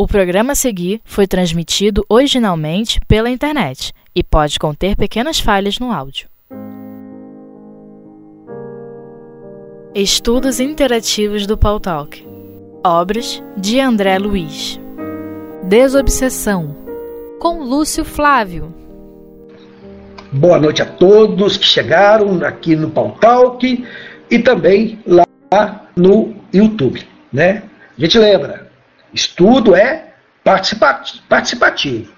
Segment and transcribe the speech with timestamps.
[0.00, 5.90] O programa a seguir foi transmitido originalmente pela internet e pode conter pequenas falhas no
[5.90, 6.28] áudio.
[9.92, 12.24] Estudos Interativos do Paul Talk.
[12.86, 14.78] Obras de André Luiz.
[15.64, 16.76] Desobsessão.
[17.40, 18.72] Com Lúcio Flávio.
[20.30, 23.84] Boa noite a todos que chegaram aqui no Paul Talk
[24.30, 27.64] e também lá no YouTube, né?
[27.96, 28.67] A gente lembra,
[29.12, 30.08] Estudo é
[31.28, 32.12] participativo.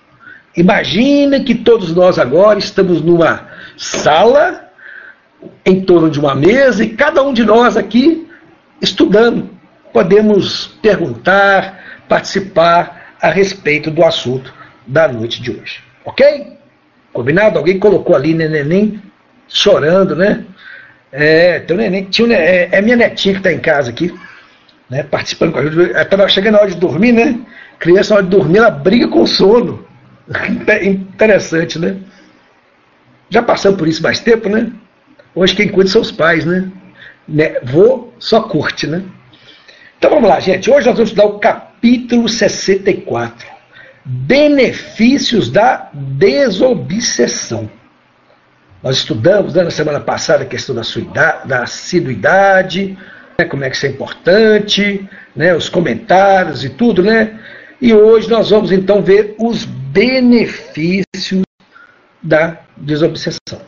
[0.57, 4.69] Imagine que todos nós agora estamos numa sala,
[5.65, 8.29] em torno de uma mesa, e cada um de nós aqui
[8.81, 9.51] estudando.
[9.93, 14.53] Podemos perguntar, participar a respeito do assunto
[14.87, 15.81] da noite de hoje.
[16.05, 16.59] Ok?
[17.13, 17.59] Combinado?
[17.59, 19.01] Alguém colocou ali né, neném
[19.49, 20.45] chorando, né?
[21.13, 24.15] É, tem neném, tinha, é, é minha netinha que está em casa aqui
[24.91, 25.93] né, participando com a gente.
[25.93, 27.39] Estava chegando a hora de dormir, né?
[27.79, 29.87] Criança, na hora de dormir, ela briga com sono.
[30.83, 31.97] Interessante, né?
[33.31, 34.73] Já passamos por isso mais tempo, né?
[35.35, 36.71] Hoje quem cuida são os pais, né?
[37.27, 37.61] né?
[37.63, 39.05] Vou, só curte, né?
[39.97, 40.69] Então vamos lá, gente.
[40.69, 43.47] Hoje nós vamos estudar o capítulo 64.
[44.05, 47.71] Benefícios da desobsessão.
[48.83, 52.99] Nós estudamos né, na semana passada a questão da, sua idade, da assiduidade,
[53.45, 57.39] como é que isso é importante, né, os comentários e tudo, né?
[57.81, 61.43] E hoje nós vamos então ver os benefícios
[62.23, 63.61] da desobsessão.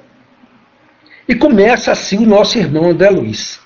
[1.28, 3.60] E começa assim o nosso irmão André Luiz.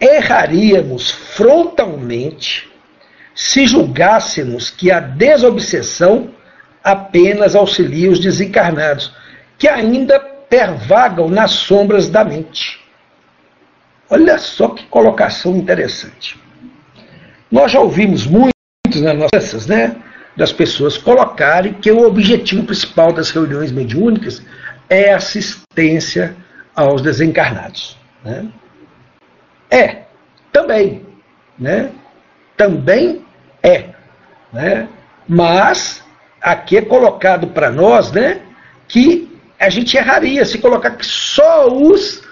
[0.00, 2.70] Erraríamos frontalmente
[3.34, 6.30] se julgássemos que a desobsessão
[6.82, 9.12] apenas auxilia os desencarnados,
[9.58, 12.77] que ainda pervagam nas sombras da mente.
[14.10, 16.38] Olha só que colocação interessante.
[17.50, 18.52] Nós já ouvimos muitos
[19.02, 19.96] nas nossas, né,
[20.36, 24.42] das pessoas colocarem que o objetivo principal das reuniões mediúnicas
[24.88, 26.36] é assistência
[26.74, 27.98] aos desencarnados.
[28.24, 28.46] Né?
[29.70, 30.02] É,
[30.52, 31.04] também,
[31.58, 31.90] né?
[32.56, 33.24] Também
[33.62, 33.90] é,
[34.52, 34.88] né?
[35.28, 36.02] Mas
[36.40, 38.40] aqui é colocado para nós, né,
[38.86, 39.28] que
[39.58, 42.22] a gente erraria se colocar que só os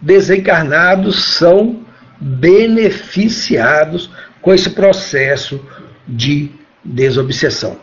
[0.00, 1.80] desencarnados são
[2.20, 4.10] beneficiados
[4.40, 5.60] com esse processo
[6.06, 6.50] de
[6.84, 7.76] desobsessão.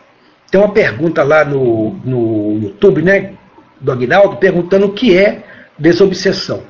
[0.50, 3.34] Tem uma pergunta lá no, no YouTube, né,
[3.80, 5.44] do Agnaldo, perguntando o que é
[5.78, 6.62] desobsessão.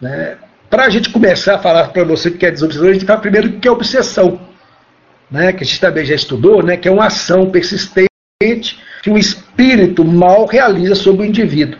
[0.00, 0.36] Né?
[0.70, 3.20] Para a gente começar a falar para você o que é desobsessão, a gente fala
[3.20, 4.40] primeiro o que é obsessão,
[5.30, 8.08] né, que a gente também já estudou, né, que é uma ação persistente
[9.02, 11.78] que o espírito mal realiza sobre o indivíduo.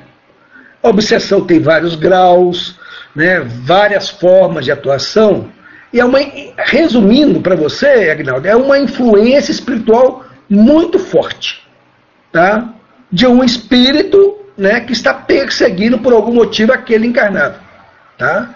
[0.83, 2.78] A obsessão tem vários graus,
[3.19, 5.49] né, várias formas de atuação.
[5.93, 6.21] E é uma,
[6.57, 11.67] resumindo para você, Agnaldo, é uma influência espiritual muito forte,
[12.31, 12.73] tá?
[13.11, 17.57] De um espírito, né, que está perseguindo por algum motivo aquele encarnado,
[18.17, 18.55] tá?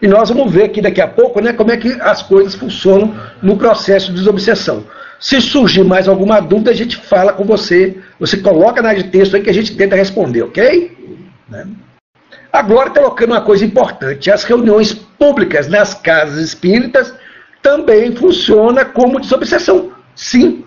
[0.00, 3.14] E nós vamos ver aqui daqui a pouco, né, como é que as coisas funcionam
[3.42, 4.84] no processo de desobsessão.
[5.20, 9.36] Se surgir mais alguma dúvida, a gente fala com você, você coloca na de texto
[9.36, 10.96] aí que a gente tenta responder, ok?
[11.46, 11.66] Né?
[12.52, 17.14] Agora, colocando uma coisa importante: as reuniões públicas nas casas espíritas
[17.62, 19.92] também funcionam como desobsessão.
[20.14, 20.64] Sim,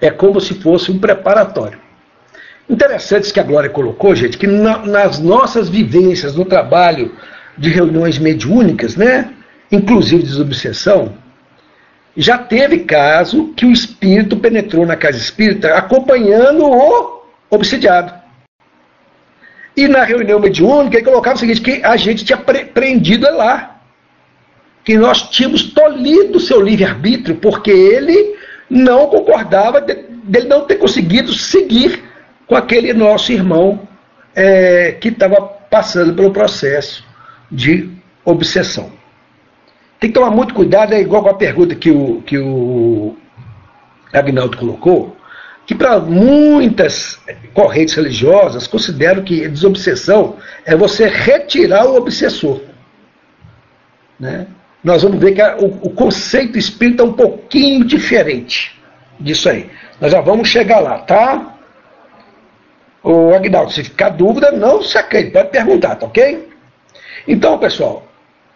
[0.00, 1.78] é como se fosse um preparatório.
[2.68, 7.16] Interessante que a Glória colocou, gente, que na, nas nossas vivências no trabalho
[7.58, 9.32] de reuniões mediúnicas, né,
[9.72, 11.14] inclusive de desobsessão,
[12.16, 18.19] já teve caso que o espírito penetrou na casa espírita acompanhando o obsidiado.
[19.76, 23.76] E na reunião mediúnica ele colocava o seguinte, que a gente tinha pre prendido lá.
[24.84, 28.34] Que nós tínhamos tolhido o seu livre-arbítrio, porque ele
[28.68, 29.94] não concordava de,
[30.24, 32.02] dele não ter conseguido seguir
[32.46, 33.88] com aquele nosso irmão
[34.34, 37.04] é, que estava passando pelo processo
[37.50, 37.90] de
[38.24, 38.92] obsessão.
[39.98, 43.16] Tem que tomar muito cuidado, é igual com a pergunta que o, que o
[44.12, 45.16] Agnaldo colocou,
[45.70, 47.16] que para muitas
[47.54, 52.60] correntes religiosas consideram que desobsessão é você retirar o obsessor.
[54.18, 54.48] Né?
[54.82, 58.76] Nós vamos ver que a, o, o, conceito espírita é um pouquinho diferente
[59.20, 59.70] disso aí.
[60.00, 61.54] Nós já vamos chegar lá, tá?
[63.00, 66.48] O Agnaldo, se ficar dúvida, não se acredite, pode perguntar, tá ok?
[67.28, 68.08] Então, pessoal,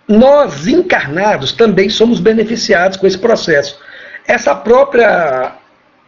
[0.09, 3.79] nós encarnados também somos beneficiados com esse processo.
[4.27, 5.63] Essa própria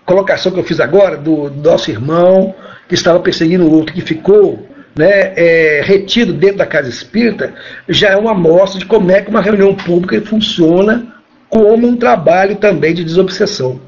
[0.07, 2.55] colocação que eu fiz agora do, nosso irmão
[2.89, 7.53] que estava perseguindo o outro, que ficou né, é, retido dentro da casa espírita,
[7.89, 11.15] já é uma amostra de como é que uma reunião pública funciona
[11.51, 13.81] como um trabalho também de desobsessão.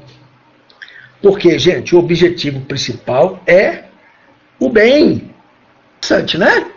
[1.21, 3.85] Porque, gente, o objetivo principal é
[4.59, 5.31] o bem.
[5.97, 6.67] Interessante, né?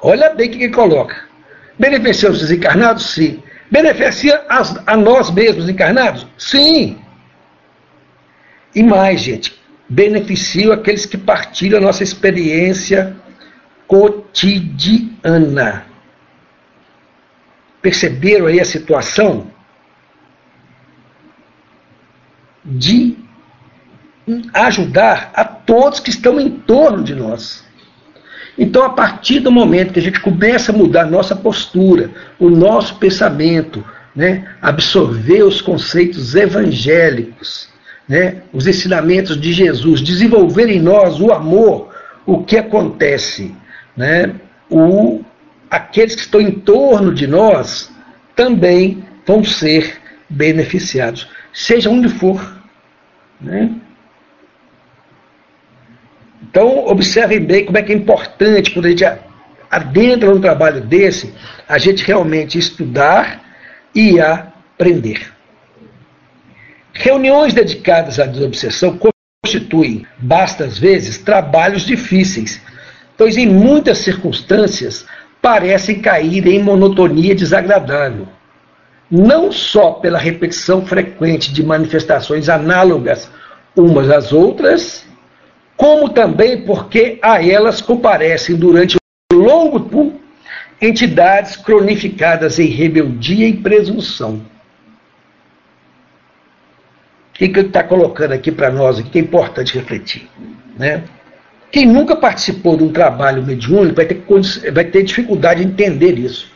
[0.00, 1.16] Olha bem o que ele coloca.
[1.78, 3.10] Beneficia os desencarnados?
[3.10, 3.42] Sim.
[3.70, 6.26] Beneficia as, a nós mesmos encarnados?
[6.36, 6.98] Sim.
[8.74, 13.16] E mais, gente, beneficia aqueles que partilham a nossa experiência
[13.86, 15.86] cotidiana.
[17.80, 19.50] Perceberam aí a situação?
[22.64, 23.16] De
[24.52, 27.66] ajudar a todos que estão em torno de nós.
[28.58, 32.96] Então, a partir do momento que a gente começa a mudar nossa postura, o nosso
[32.96, 33.82] pensamento,
[34.14, 37.70] né, absorver os conceitos evangélicos,
[38.08, 41.94] né, os ensinamentos de Jesus, desenvolver em nós o amor,
[42.24, 43.54] o que acontece?
[43.96, 44.34] Né,
[44.70, 45.22] o,
[45.70, 47.92] aqueles que estão em torno de nós
[48.34, 52.40] também vão ser beneficiados, seja onde for.
[53.40, 53.70] Né?
[56.42, 59.04] Então, observem bem como é que é importante, quando a gente
[59.70, 61.34] adentra num trabalho desse,
[61.68, 63.42] a gente realmente estudar
[63.94, 65.37] e aprender.
[67.00, 68.98] Reuniões dedicadas à desobsessão
[69.44, 72.60] constituem, bastas vezes, trabalhos difíceis,
[73.16, 75.06] pois em muitas circunstâncias
[75.40, 78.26] parecem cair em monotonia desagradável.
[79.08, 83.30] Não só pela repetição frequente de manifestações análogas
[83.76, 85.06] umas às outras,
[85.76, 88.96] como também porque a elas comparecem durante
[89.32, 90.20] um longo tempo
[90.82, 94.42] entidades cronificadas em rebeldia e presunção.
[97.38, 100.28] Que, que ele está colocando aqui para nós, que é importante refletir?
[100.76, 101.04] Né?
[101.70, 104.24] Quem nunca participou de um trabalho mediúnico vai ter,
[104.72, 106.50] vai ter dificuldade em entender isso.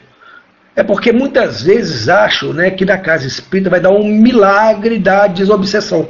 [0.75, 5.29] É porque muitas vezes acham né, que na casa espírita vai dar um milagre da
[5.29, 6.08] desobsessão.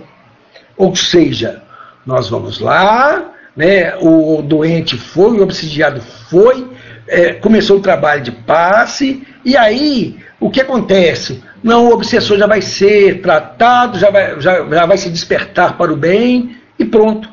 [0.77, 1.63] Ou seja,
[2.07, 6.67] nós vamos lá, né, o doente foi, o obsidiado foi,
[7.09, 11.43] é, começou o trabalho de passe, e aí o que acontece?
[11.63, 15.93] Não, o obsessor já vai ser tratado, já vai, já, já vai se despertar para
[15.93, 17.29] o bem e pronto.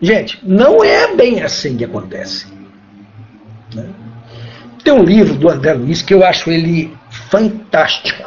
[0.00, 2.46] Gente, não é bem assim que acontece.
[3.74, 3.86] Né?
[4.84, 8.24] Tem um livro do André Luiz que eu acho ele fantástico.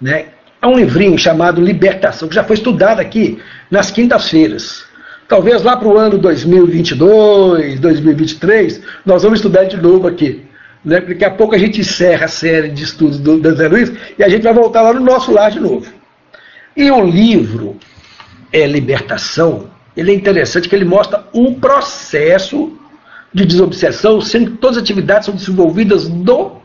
[0.00, 0.26] Né?
[0.62, 3.38] É um livrinho chamado Libertação, que já foi estudado aqui
[3.70, 4.84] nas quintas-feiras.
[5.26, 10.44] Talvez lá para o ano 2022, 2023, nós vamos estudar de novo aqui.
[10.84, 11.00] Né?
[11.00, 14.24] Porque daqui a pouco a gente encerra a série de estudos do, do Luiz e
[14.24, 15.92] a gente vai voltar lá no nosso lar de novo.
[16.76, 17.76] E o livro
[18.52, 22.76] é Libertação, ele é interessante que ele mostra um processo
[23.32, 26.60] de desobsessão, sendo que todas as atividades são desenvolvidas no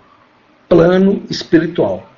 [0.68, 2.10] plano espiritual.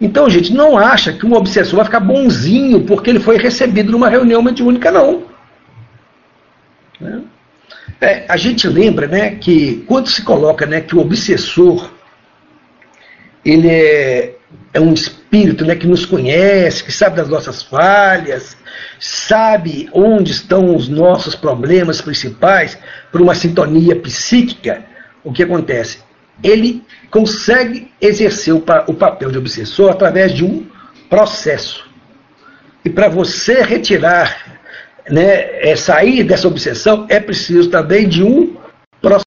[0.00, 4.08] Então, gente, não acha que um obsessor vai ficar bonzinho porque ele foi recebido numa
[4.08, 5.24] reunião mediúnica, não.
[7.00, 7.22] Né?
[8.00, 11.90] É, a gente lembra né, que quando se coloca né, que o obsessor
[13.44, 14.36] ele é,
[14.72, 18.56] é um espírito né, que nos conhece, que sabe das nossas falhas,
[19.00, 22.78] sabe onde estão os nossos problemas principais
[23.10, 24.84] por uma sintonia psíquica,
[25.24, 25.98] o que acontece?
[26.42, 30.66] ele consegue exercer o, o papel de obsessor através de um
[31.08, 31.88] processo.
[32.84, 34.57] E para você retirar,
[35.10, 38.56] né, é, sair dessa obsessão, é preciso também de um
[39.00, 39.26] processo.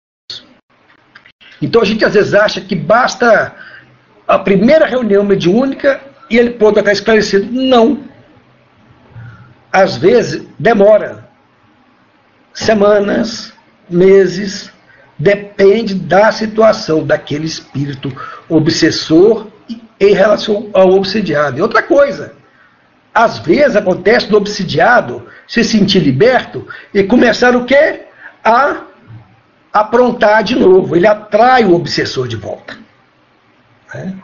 [1.61, 3.55] Então a gente às vezes acha que basta
[4.27, 7.51] a primeira reunião mediúnica e ele pode estar esclarecido.
[7.51, 8.03] Não.
[9.71, 11.29] Às vezes demora
[12.53, 13.53] semanas,
[13.89, 14.71] meses,
[15.17, 18.11] depende da situação daquele espírito
[18.49, 19.47] obsessor
[19.99, 21.59] em relação ao obsidiado.
[21.59, 22.33] E outra coisa,
[23.13, 28.01] às vezes acontece do obsidiado se sentir liberto e começar o quê?
[28.43, 28.83] A
[29.71, 30.95] aprontar de novo.
[30.95, 32.77] Ele atrai o obsessor de volta.
[33.93, 34.15] Né?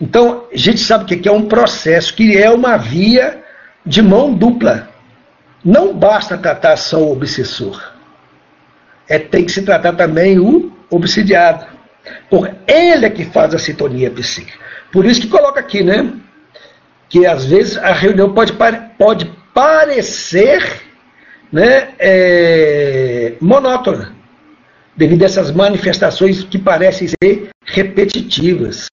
[0.00, 3.42] Então, a gente sabe que é um processo, que é uma via
[3.86, 4.88] de mão dupla.
[5.64, 7.92] Não basta tratar só o obsessor
[9.12, 11.66] é, tem que se tratar também o obsidiado.
[12.30, 14.58] Porque ele é que faz a sintonia psíquica.
[14.90, 16.10] Por isso que coloca aqui, né?
[17.12, 18.54] Que às vezes a reunião pode,
[18.96, 20.80] pode parecer
[21.52, 24.16] né, é, monótona,
[24.96, 28.88] devido a essas manifestações que parecem ser repetitivas.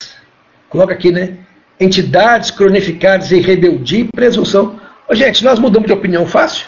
[0.68, 1.38] Coloca aqui, né?
[1.80, 4.78] Entidades cronificadas em rebeldia e presunção.
[5.08, 6.68] Ô, gente, nós mudamos de opinião fácil?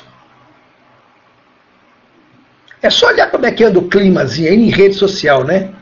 [2.82, 5.74] É só olhar como é que anda o climazinho aí em rede social, né?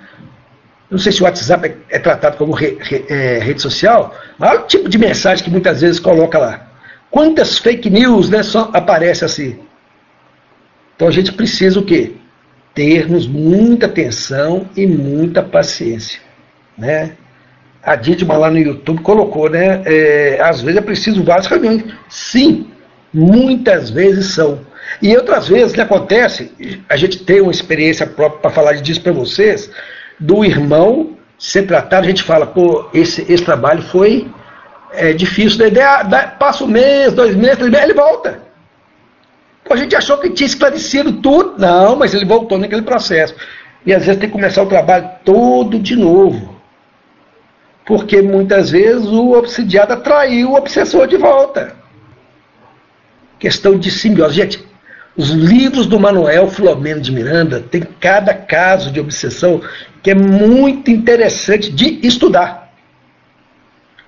[0.90, 4.52] Não sei se o WhatsApp é, é tratado como re, re, é, rede social, mas
[4.52, 6.68] olha o tipo de mensagem que muitas vezes coloca lá.
[7.12, 9.60] Quantas fake news né, só aparecem assim?
[10.96, 12.14] Então a gente precisa o quê?
[12.74, 16.20] Termos muita atenção e muita paciência.
[16.78, 17.14] Né?
[17.82, 19.82] A Didma lá no YouTube colocou, né?
[19.86, 21.84] É, às vezes é preciso várias reuniões.
[22.10, 22.68] Sim,
[23.14, 24.60] muitas vezes são.
[25.02, 26.52] E outras vezes que acontece,
[26.90, 29.72] a gente tem uma experiência própria para falar disso para vocês,
[30.20, 34.30] do irmão ser tratado, a gente fala, pô, esse, esse trabalho foi
[34.92, 38.42] é, difícil, da ideia, da, passa um mês, dois meses, três meses, ele volta.
[39.64, 43.36] Pô, a gente achou que tinha esclarecido tudo, não, mas ele voltou naquele processo.
[43.86, 46.60] E às vezes tem que começar o trabalho todo de novo.
[47.86, 51.76] Porque muitas vezes o obsidiado atraiu o obsessor de volta.
[53.40, 54.36] Questão de simbiose.
[54.36, 54.69] Gente,
[55.20, 59.62] os livros do Manuel Filomeno de Miranda tem cada caso de obsessão
[60.02, 62.72] que é muito interessante de estudar.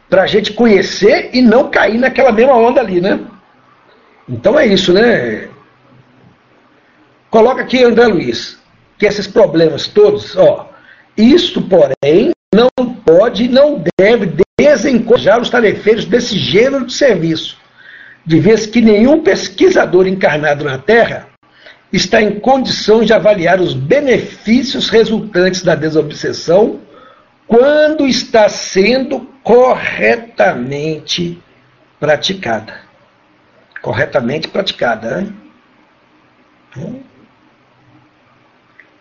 [0.09, 3.19] Para a gente conhecer e não cair naquela mesma onda ali, né?
[4.27, 5.49] Então é isso, né?
[7.29, 8.57] Coloca aqui, André Luiz,
[8.97, 10.69] que esses problemas todos, ó,
[11.17, 12.69] isto, porém, não
[13.05, 17.57] pode e não deve desencorajar os tarefeiros desse gênero de serviço,
[18.25, 21.27] de vez que nenhum pesquisador encarnado na Terra
[21.91, 26.79] está em condições de avaliar os benefícios resultantes da desobsessão
[27.47, 31.41] quando está sendo corretamente
[31.99, 32.79] praticada.
[33.81, 35.27] Corretamente praticada.
[36.75, 36.93] Né?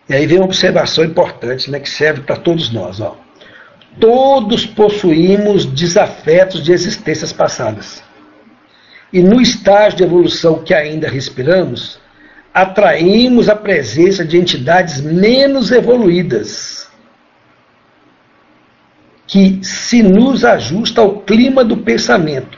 [0.09, 2.99] E aí vem uma observação importante né, que serve para todos nós.
[2.99, 3.15] Ó.
[3.99, 8.03] Todos possuímos desafetos de existências passadas.
[9.11, 11.99] E no estágio de evolução que ainda respiramos,
[12.53, 16.89] atraímos a presença de entidades menos evoluídas,
[19.27, 22.57] que se nos ajusta ao clima do pensamento,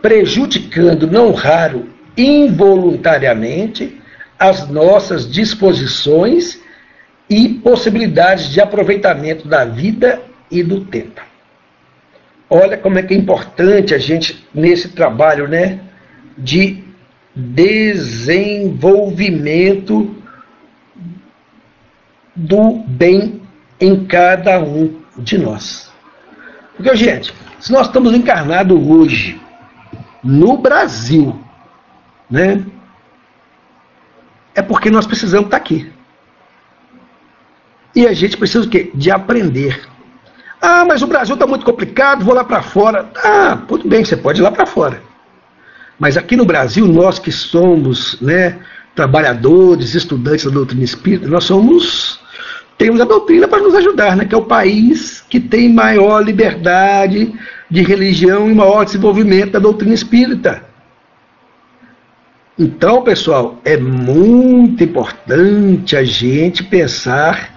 [0.00, 4.00] prejudicando, não raro, involuntariamente,
[4.38, 6.60] as nossas disposições
[7.28, 10.20] e possibilidades de aproveitamento da vida
[10.50, 11.22] e do tempo.
[12.48, 15.80] Olha como é que é importante a gente, nesse trabalho né,
[16.36, 16.84] de
[17.34, 20.14] desenvolvimento
[22.34, 23.42] do bem
[23.80, 25.92] em cada um de nós.
[26.76, 29.40] Porque, gente, se nós estamos encarnados hoje
[30.22, 31.40] no Brasil,
[32.28, 32.64] né,
[34.54, 35.92] é porque nós precisamos estar aqui.
[37.94, 38.90] E a gente precisa o quê?
[38.94, 39.88] De aprender.
[40.60, 43.08] Ah, mas o Brasil está muito complicado, vou lá para fora.
[43.16, 45.00] Ah, tudo bem, você pode ir lá para fora.
[45.98, 48.58] Mas aqui no Brasil, nós que somos né,
[48.94, 52.20] trabalhadores, estudantes da doutrina espírita, nós somos
[52.76, 57.32] temos a doutrina para nos ajudar, né, que é o país que tem maior liberdade
[57.70, 60.64] de religião e maior desenvolvimento da doutrina espírita.
[62.58, 67.52] Então, pessoal, é muito importante a gente pensar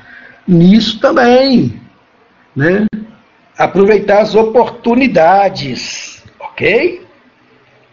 [0.48, 1.80] nisso também,
[2.56, 2.86] né?
[3.58, 7.07] Aproveitar as oportunidades, ok?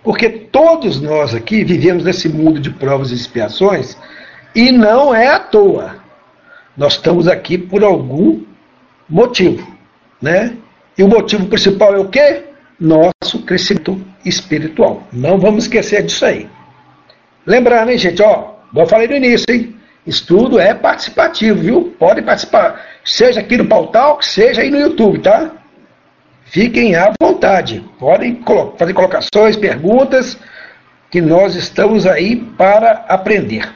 [0.04, 3.96] Porque todos nós aqui vivemos nesse mundo de provas e expiações
[4.54, 5.96] e não é à toa.
[6.76, 8.42] Nós estamos aqui por algum
[9.08, 9.66] motivo,
[10.20, 10.56] né?
[10.96, 12.44] E o motivo principal é o quê?
[12.78, 15.02] Nosso crescimento espiritual.
[15.10, 16.48] Não vamos esquecer disso aí.
[17.46, 19.74] Lembrando, hein, gente, ó, igual eu falei no início, hein?
[20.06, 21.94] Estudo é participativo, viu?
[21.98, 25.50] Pode participar, seja aqui no Pautal, seja aí no YouTube, tá?
[26.54, 28.40] Fiquem à vontade, podem
[28.78, 30.38] fazer colocações, perguntas,
[31.10, 33.68] que nós estamos aí para aprender.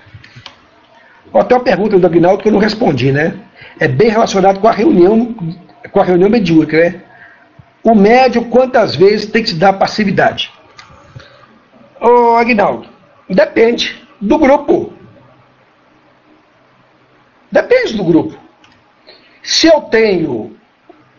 [1.35, 3.37] Até uma pergunta do Agnaldo que eu não respondi, né?
[3.80, 5.35] É bem relacionado com a reunião,
[5.90, 7.02] com a reunião mediúnica, né?
[7.82, 10.52] O médio quantas vezes tem que se dar passividade?
[12.00, 12.87] Ô Agnaldo,
[13.28, 14.92] depende do grupo.
[17.50, 18.38] Depende do grupo.
[19.42, 20.56] Se eu tenho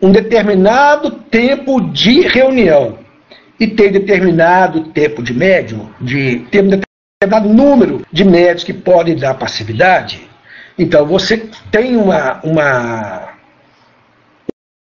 [0.02, 2.98] um determinado tempo de reunião
[3.58, 6.80] e tem determinado tempo de médium, de tem um
[7.20, 10.26] determinado número de médios que podem dar passividade,
[10.78, 13.28] então você tem uma uma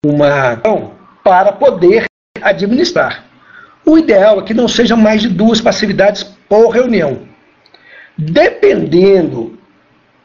[0.05, 0.93] uma então,
[1.23, 2.05] para poder
[2.41, 3.25] administrar.
[3.85, 7.27] O ideal é que não sejam mais de duas passividades por reunião.
[8.17, 9.57] Dependendo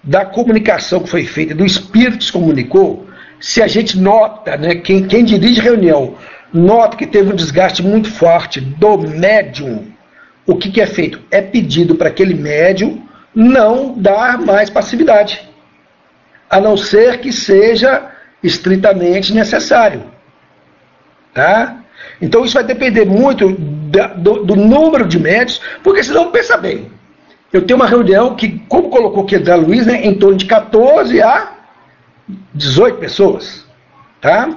[0.02, 3.06] da comunicação que foi feita, do espírito que se comunicou,
[3.40, 6.14] se a gente nota, né, quem, quem dirige reunião,
[6.52, 9.86] nota que teve um desgaste muito forte do médium,
[10.46, 11.20] o que, que é feito?
[11.30, 13.02] É pedido para aquele médium
[13.34, 15.46] não dar mais passividade,
[16.48, 18.10] a não ser que seja
[18.42, 20.04] estritamente necessário.
[21.34, 21.80] Tá?
[22.20, 23.54] Então isso vai depender muito
[23.90, 26.90] da, do, do, número de médios, porque senão, pensa bem,
[27.52, 31.20] eu tenho uma reunião que, como colocou aqui André Luiz, né, em torno de 14
[31.20, 31.55] a
[32.54, 33.64] 18 pessoas.
[34.20, 34.56] Tá?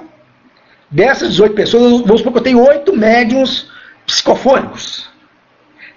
[0.90, 3.70] Dessas 18 pessoas, vamos supor que eu tenho 8 médiums
[4.06, 5.08] psicofônicos.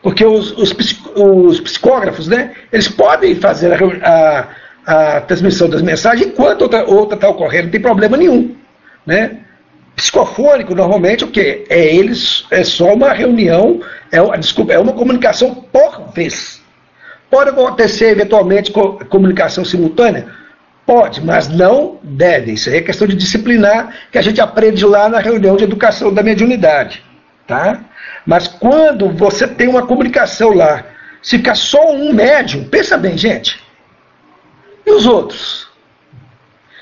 [0.01, 0.75] Porque os, os,
[1.15, 4.49] os psicógrafos, né, eles podem fazer a,
[4.85, 8.55] a, a transmissão das mensagens enquanto outra está ocorrendo, não tem problema nenhum.
[9.05, 9.39] Né?
[9.95, 11.65] Psicofônico, normalmente, o que?
[11.69, 13.79] É eles, é só uma reunião,
[14.11, 16.61] é, desculpa, é uma comunicação por vez.
[17.29, 18.71] Pode acontecer, eventualmente,
[19.09, 20.27] comunicação simultânea?
[20.85, 22.53] Pode, mas não deve.
[22.53, 26.13] Isso aí é questão de disciplinar que a gente aprende lá na reunião de educação
[26.13, 27.03] da mediunidade.
[27.47, 27.79] Tá?
[28.25, 30.83] Mas quando você tem uma comunicação lá,
[31.21, 33.61] se ficar só um médium, pensa bem, gente.
[34.85, 35.69] E os outros?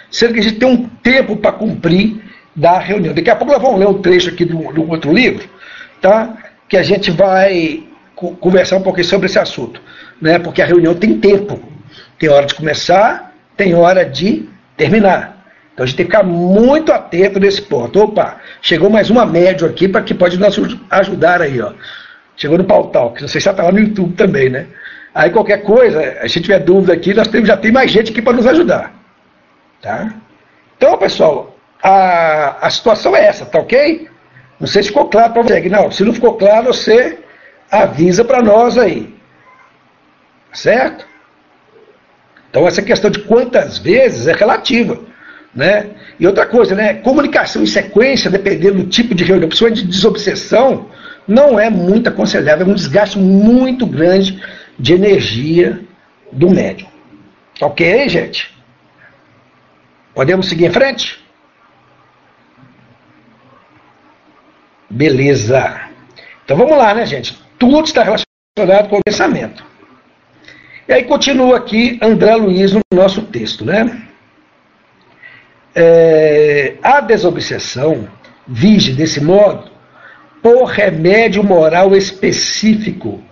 [0.10, 2.24] Sendo que a gente tem um tempo para cumprir
[2.55, 3.13] da reunião.
[3.13, 5.48] Daqui a pouco nós vamos ler um trecho aqui de um, outro livro,
[6.01, 6.38] tá?
[6.67, 7.84] que a gente vai
[8.39, 9.81] conversar um pouquinho sobre esse assunto.
[10.20, 10.39] Né?
[10.39, 11.62] Porque a reunião tem tempo.
[12.17, 13.31] Tem hora de começar,
[13.62, 15.38] tem hora de terminar.
[15.72, 18.01] Então a gente tem que ficar muito atento nesse ponto.
[18.01, 20.58] Opa, chegou mais uma média aqui para que pode nos
[20.89, 21.74] ajudar aí, ó.
[22.36, 24.65] Chegou no pautal, que não sei se está lá no YouTube também, né?
[25.13, 28.34] Aí qualquer coisa, se tiver dúvida aqui, nós temos, já tem mais gente aqui para
[28.34, 28.94] nos ajudar.
[29.80, 30.12] Tá?
[30.75, 34.10] Então, pessoal, a, a situação é essa, tá ok?
[34.60, 35.91] Não sei se ficou claro para você, não.
[35.91, 37.20] Se não ficou claro, você
[37.70, 39.13] avisa para nós aí.
[40.51, 41.11] Certo?
[42.51, 45.00] Então essa questão de quantas vezes é relativa.
[45.55, 45.91] Né?
[46.20, 46.96] E outra coisa, né?
[46.96, 50.89] comunicação em sequência, dependendo do tipo de reunião, principalmente de desobsessão,
[51.27, 54.41] não é muito aconselhável, é um desgaste muito grande
[54.77, 55.81] de energia
[56.31, 56.89] do médium.
[57.62, 58.53] Ok, gente?
[60.13, 61.22] Podemos seguir em frente?
[64.89, 65.81] Beleza.
[66.43, 67.41] Então vamos lá, né, gente?
[67.58, 69.71] Tudo está relacionado com o pensamento.
[70.88, 74.02] E aí continua aqui André Luiz no nosso texto, né?
[75.76, 78.10] É, a desobsessão
[78.48, 79.70] vige desse modo
[80.41, 83.24] por remédio moral específico,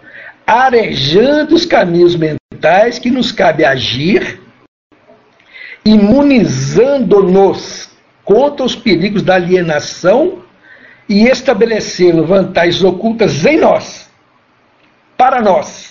[0.46, 4.40] arejando os caminhos mentais que nos cabe agir,
[5.84, 7.90] imunizando-nos
[8.24, 10.44] contra os perigos da alienação
[11.10, 14.08] e estabelecendo vantagens ocultas em nós,
[15.18, 15.89] para nós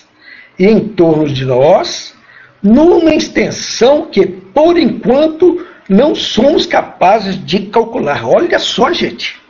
[0.59, 2.15] e em torno de nós,
[2.63, 8.27] numa extensão que, por enquanto, não somos capazes de calcular.
[8.27, 9.41] Olha só, gente.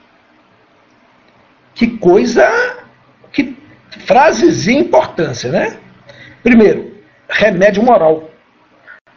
[1.75, 2.47] Que coisa,
[3.33, 3.57] que
[4.05, 5.79] frases de importância, né?
[6.43, 6.93] Primeiro,
[7.29, 8.31] remédio moral.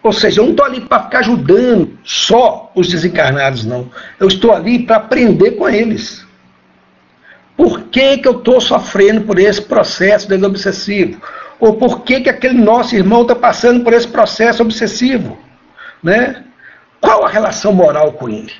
[0.03, 3.91] Ou seja, eu não estou ali para ficar ajudando só os desencarnados, não.
[4.19, 6.25] Eu estou ali para aprender com eles.
[7.55, 11.21] Por que, que eu estou sofrendo por esse processo obsessivo?
[11.61, 15.37] Ou por que, que aquele nosso irmão está passando por esse processo obsessivo?
[16.01, 16.43] Né?
[16.99, 18.51] Qual a relação moral com ele?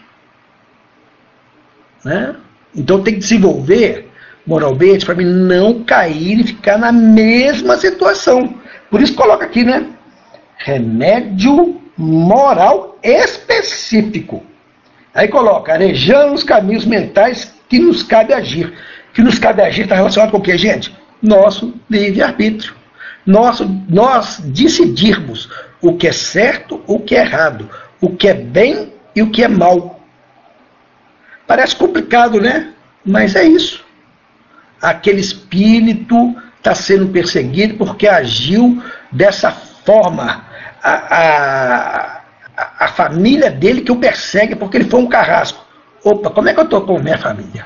[2.05, 2.35] Né?
[2.75, 4.07] Então tem que desenvolver
[4.45, 8.53] moralmente para mim não cair e ficar na mesma situação.
[8.91, 9.87] Por isso coloca aqui, né?
[10.57, 14.43] Remédio moral específico.
[15.13, 18.73] Aí coloca, arejando os caminhos mentais que nos cabe agir.
[19.11, 20.95] Que nos cabe agir está relacionado com o que, gente?
[21.21, 22.80] Nosso livre-arbítrio.
[23.25, 25.49] Nosso, nós decidirmos
[25.81, 29.43] o que é certo, o que é errado, o que é bem e o que
[29.43, 29.99] é mal.
[31.45, 32.73] Parece complicado, né?
[33.05, 33.83] Mas é isso.
[34.81, 38.81] Aquele espírito está sendo perseguido porque agiu
[39.11, 40.45] dessa forma.
[40.83, 42.21] A, a,
[42.85, 45.63] a família dele que o persegue porque ele foi um carrasco.
[46.03, 47.65] Opa, como é que eu estou com minha família?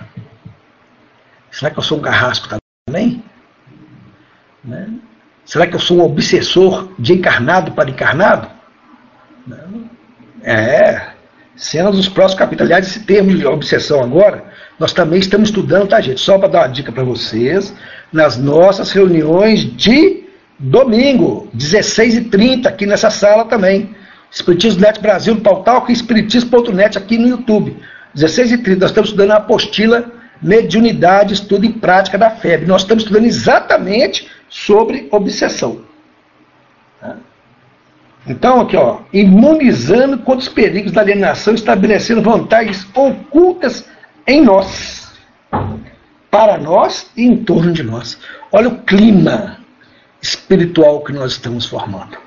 [1.52, 2.50] Será que eu sou um carrasco
[2.88, 3.24] também?
[4.64, 4.90] Né?
[5.46, 8.48] Será que eu sou um obsessor de encarnado para encarnado?
[10.44, 11.10] É.
[11.56, 12.72] Cenas dos próximos capítulos.
[12.72, 14.44] Aliás, esse termo de obsessão agora,
[14.80, 16.20] nós também estamos estudando, tá, gente?
[16.20, 17.74] Só para dar uma dica para vocês,
[18.12, 20.26] nas nossas reuniões de
[20.58, 23.96] domingo, 16h30, aqui nessa sala também.
[24.32, 27.78] Espiritismo Net Brasil no Pautal e Espiritismo.net aqui no YouTube.
[28.14, 30.12] 16 e 30, nós estamos estudando a apostila
[30.46, 32.68] Mediunidade, Estudo e Prática da FEB.
[32.68, 35.82] Nós estamos estudando exatamente sobre obsessão.
[37.02, 37.18] Tá?
[38.28, 43.88] Então, aqui, ó, imunizando contra os perigos da alienação, estabelecendo vantagens ocultas
[44.28, 45.14] em nós,
[46.30, 48.20] para nós e em torno de nós.
[48.52, 49.58] Olha o clima
[50.22, 52.18] espiritual que nós estamos formando.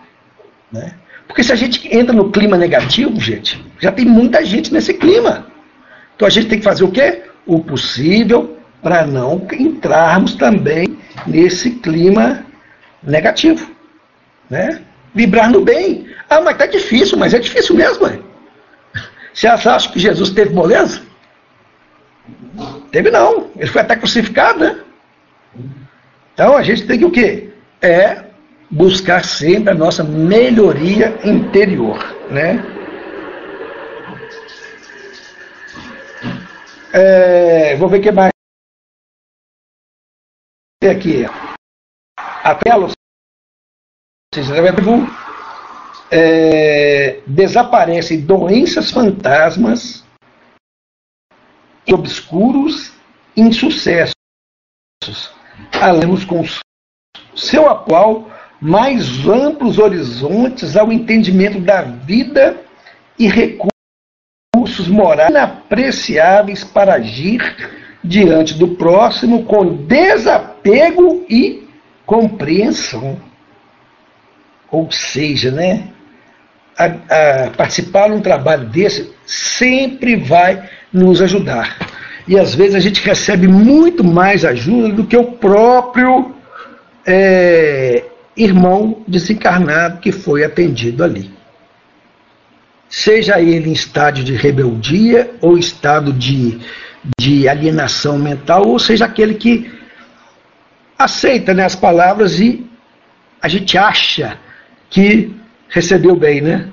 [0.73, 0.95] Né?
[1.29, 5.47] Porque se a gente entra no clima negativo, gente, já tem muita gente nesse clima.
[6.17, 7.28] Então a gente tem que fazer o quê?
[7.49, 12.45] O possível para não entrarmos também nesse clima
[13.03, 13.69] negativo.
[14.49, 14.83] Né?
[15.15, 16.07] Vibrar no bem.
[16.29, 18.05] Ah, mas tá difícil, mas é difícil mesmo.
[18.05, 18.21] Ué.
[19.33, 21.03] Você acha que Jesus teve moleza?
[22.93, 23.51] Teve não.
[23.57, 24.79] Ele foi até crucificado, né?
[26.35, 27.51] Então a gente tem que o quê?
[27.81, 28.25] É
[28.71, 32.63] buscar sempre a nossa melhoria interior, né?
[36.93, 38.31] É, vou ver o que mais
[40.91, 41.25] aqui.
[42.17, 42.89] A tela,
[46.11, 50.05] é, desaparecem doenças fantasmas
[51.93, 52.93] obscuros
[53.37, 54.15] insucessos,
[55.81, 56.43] alemos com
[57.35, 62.63] seu atual mais amplos horizontes ao entendimento da vida
[63.19, 63.78] e recursos
[64.87, 67.41] morais inapreciáveis para agir
[68.05, 71.67] diante do próximo com desapego e
[72.07, 73.19] compreensão.
[74.71, 75.89] Ou seja, né,
[76.79, 81.77] a, a participar de um trabalho desse sempre vai nos ajudar.
[82.27, 86.35] E às vezes a gente recebe muito mais ajuda do que o próprio
[87.07, 88.05] é,
[88.37, 91.38] irmão desencarnado que foi atendido ali.
[92.89, 96.59] Seja ele em estádio de rebeldia ou estado de,
[97.19, 99.71] de alienação mental, ou seja aquele que
[100.99, 102.67] aceita né, as palavras e
[103.41, 104.39] a gente acha
[104.91, 105.35] que
[105.69, 106.69] recebeu bem, né?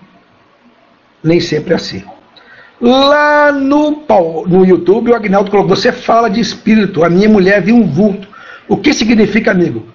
[1.23, 2.03] Nem sempre é assim.
[2.79, 4.03] Lá no,
[4.47, 8.27] no YouTube, o Agnaldo colocou: Você fala de espírito, a minha mulher viu um vulto.
[8.67, 9.87] O que significa, amigo?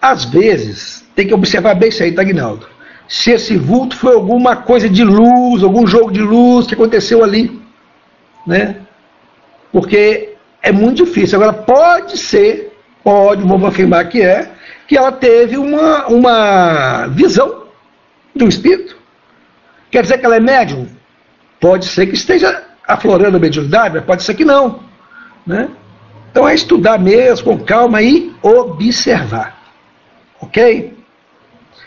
[0.00, 2.68] Às vezes, tem que observar bem isso aí, tá, Aguinaldo?
[3.06, 7.60] Se esse vulto foi alguma coisa de luz, algum jogo de luz que aconteceu ali,
[8.46, 8.76] né?
[9.70, 11.40] Porque é muito difícil.
[11.40, 14.50] Agora, pode ser, pode, vamos afirmar que é,
[14.86, 17.64] que ela teve uma, uma visão
[18.34, 18.96] de um espírito.
[19.90, 20.88] Quer dizer que ela é médium?
[21.60, 24.80] Pode ser que esteja aflorando a mediunidade, mas pode ser que não.
[25.46, 25.68] Né?
[26.30, 29.56] Então é estudar mesmo, com calma e observar.
[30.40, 30.96] Ok?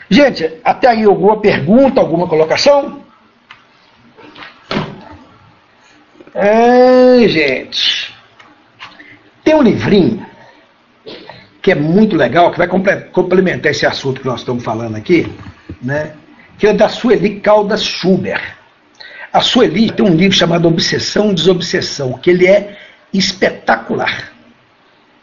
[0.09, 3.01] Gente, até aí alguma pergunta, alguma colocação?
[6.33, 8.15] É, gente.
[9.43, 10.25] Tem um livrinho
[11.61, 12.67] que é muito legal, que vai
[13.11, 15.29] complementar esse assunto que nós estamos falando aqui,
[15.81, 16.13] né?
[16.57, 18.55] que é da Sueli Caldas Schubert.
[19.31, 22.77] A Sueli tem um livro chamado Obsessão e Desobsessão, que ele é
[23.13, 24.31] espetacular.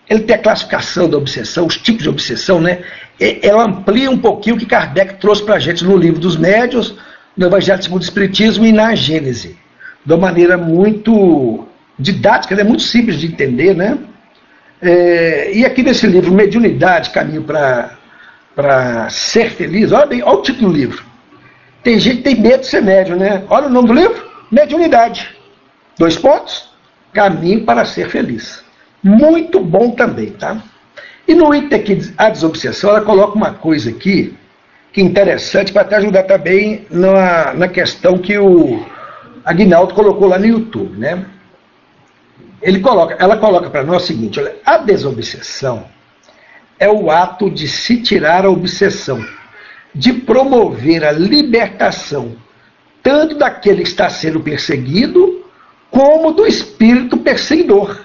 [0.09, 2.85] Ele tem a classificação da obsessão, os tipos de obsessão, né?
[3.21, 6.97] Ela amplia um pouquinho o que Kardec trouxe para a gente no livro dos médios,
[7.37, 9.57] no Evangelho segundo o Espiritismo e na Gênese.
[10.05, 11.67] De uma maneira muito
[11.99, 12.65] didática, né?
[12.65, 13.99] muito simples de entender, né?
[14.83, 20.71] É, e aqui nesse livro, Mediunidade, Caminho para Ser Feliz, olha bem, olha o título
[20.71, 21.05] do livro.
[21.83, 23.45] Tem gente que tem medo de ser médium, né?
[23.49, 25.35] Olha o nome do livro, Mediunidade.
[25.99, 26.71] Dois pontos,
[27.13, 28.63] Caminho para Ser Feliz.
[29.03, 30.63] Muito bom também, tá?
[31.27, 34.37] E no item aqui, a desobsessão, ela coloca uma coisa aqui
[34.93, 38.85] que é interessante para até ajudar também na, na questão que o
[39.45, 41.27] Aguinaldo colocou lá no YouTube, né?
[42.63, 45.85] Ele coloca, ela coloca para nós o seguinte: olha, a desobsessão
[46.79, 49.25] é o ato de se tirar a obsessão,
[49.95, 52.37] de promover a libertação
[53.03, 55.45] tanto daquele que está sendo perseguido,
[55.91, 58.04] como do espírito perseguidor.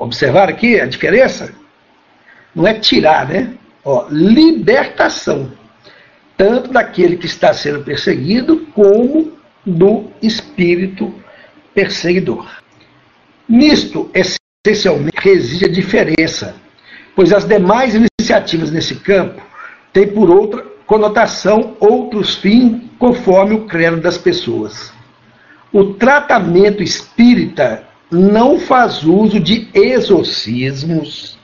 [0.00, 1.52] Observaram aqui a diferença?
[2.54, 3.52] Não é tirar, né?
[3.84, 5.52] Ó, libertação.
[6.38, 9.34] Tanto daquele que está sendo perseguido, como
[9.64, 11.14] do espírito
[11.74, 12.48] perseguidor.
[13.46, 16.56] Nisto, essencialmente, reside a diferença,
[17.14, 19.42] pois as demais iniciativas nesse campo
[19.92, 24.94] têm por outra conotação outros fins, conforme o credo das pessoas.
[25.70, 31.38] O tratamento espírita não faz uso de exorcismos,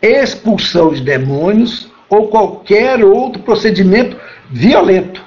[0.00, 4.16] expulsão de demônios ou qualquer outro procedimento
[4.50, 5.24] violento,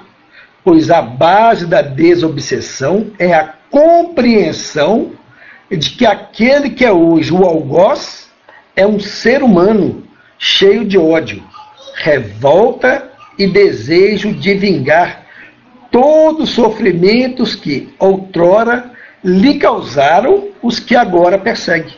[0.64, 5.12] pois a base da desobsessão é a compreensão
[5.70, 8.30] de que aquele que é hoje o algoz
[8.74, 10.04] é um ser humano
[10.38, 11.42] cheio de ódio,
[11.96, 15.26] revolta e desejo de vingar
[15.90, 21.94] todos os sofrimentos que outrora lhe causaram os que agora persegue,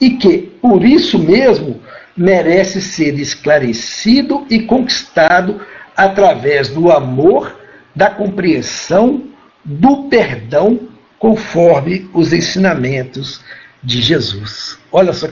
[0.00, 1.80] e que, por isso mesmo,
[2.16, 5.60] merece ser esclarecido e conquistado
[5.96, 7.56] através do amor,
[7.94, 9.24] da compreensão,
[9.64, 13.40] do perdão conforme os ensinamentos
[13.82, 14.78] de Jesus.
[14.90, 15.28] Olha só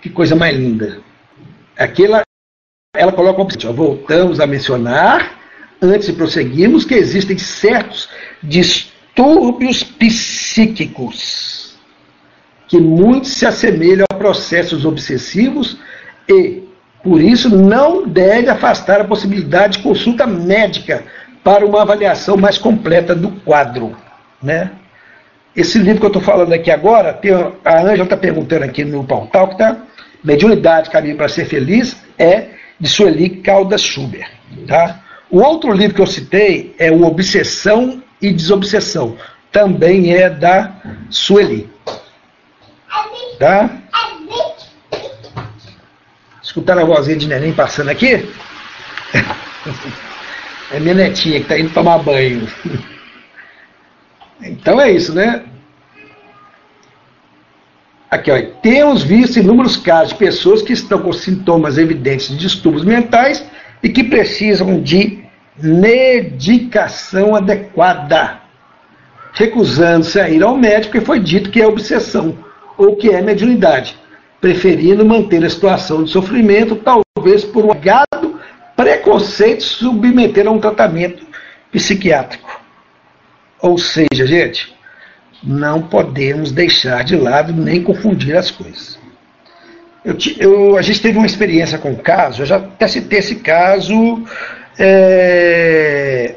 [0.00, 1.00] que coisa mais linda.
[1.76, 2.22] Aquela,
[2.96, 5.38] ela coloca o voltamos a mencionar,
[5.80, 8.08] antes de prosseguirmos, que existem certos
[8.42, 8.89] distúrbios
[9.98, 11.60] psíquicos
[12.70, 15.76] que muitos se assemelham a processos obsessivos
[16.28, 16.62] e,
[17.02, 21.02] por isso, não deve afastar a possibilidade de consulta médica
[21.42, 23.96] para uma avaliação mais completa do quadro.
[24.40, 24.70] Né?
[25.56, 29.02] Esse livro que eu estou falando aqui agora, tem, a Ângela está perguntando aqui no
[29.02, 29.76] portal, que tá?
[30.22, 34.30] Mediunidade, Caminho para Ser Feliz, é de Sueli Caldas Schubert.
[34.68, 35.00] Tá?
[35.28, 39.16] O outro livro que eu citei é o Obsessão e Desobsessão.
[39.50, 40.72] Também é da
[41.10, 41.68] Sueli.
[43.38, 43.70] Tá?
[46.42, 48.28] Escutaram a vozinha de neném passando aqui?
[50.72, 52.46] É minha netinha que está indo tomar banho.
[54.40, 55.42] Então é isso, né?
[58.10, 62.84] Aqui, ó, temos visto inúmeros casos de pessoas que estão com sintomas evidentes de distúrbios
[62.84, 63.44] mentais
[63.82, 65.24] e que precisam de
[65.62, 68.40] medicação adequada,
[69.32, 72.36] recusando-se a ir ao médico e foi dito que é obsessão
[72.76, 73.98] ou que é mediunidade,
[74.40, 78.40] preferindo manter a situação de sofrimento, talvez por um agado
[78.76, 81.26] preconceito submeter a um tratamento
[81.70, 82.60] psiquiátrico.
[83.60, 84.74] Ou seja, gente,
[85.42, 88.98] não podemos deixar de lado nem confundir as coisas.
[90.02, 93.36] Eu, eu, a gente teve uma experiência com um caso, eu já até citei esse
[93.36, 94.24] caso
[94.82, 96.36] é,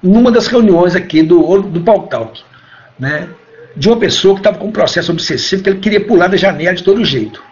[0.00, 2.40] numa das reuniões aqui do, do Pautalk,
[2.96, 3.28] né,
[3.74, 6.74] de uma pessoa que estava com um processo obsessivo que ele queria pular da janela
[6.74, 7.42] de todo jeito.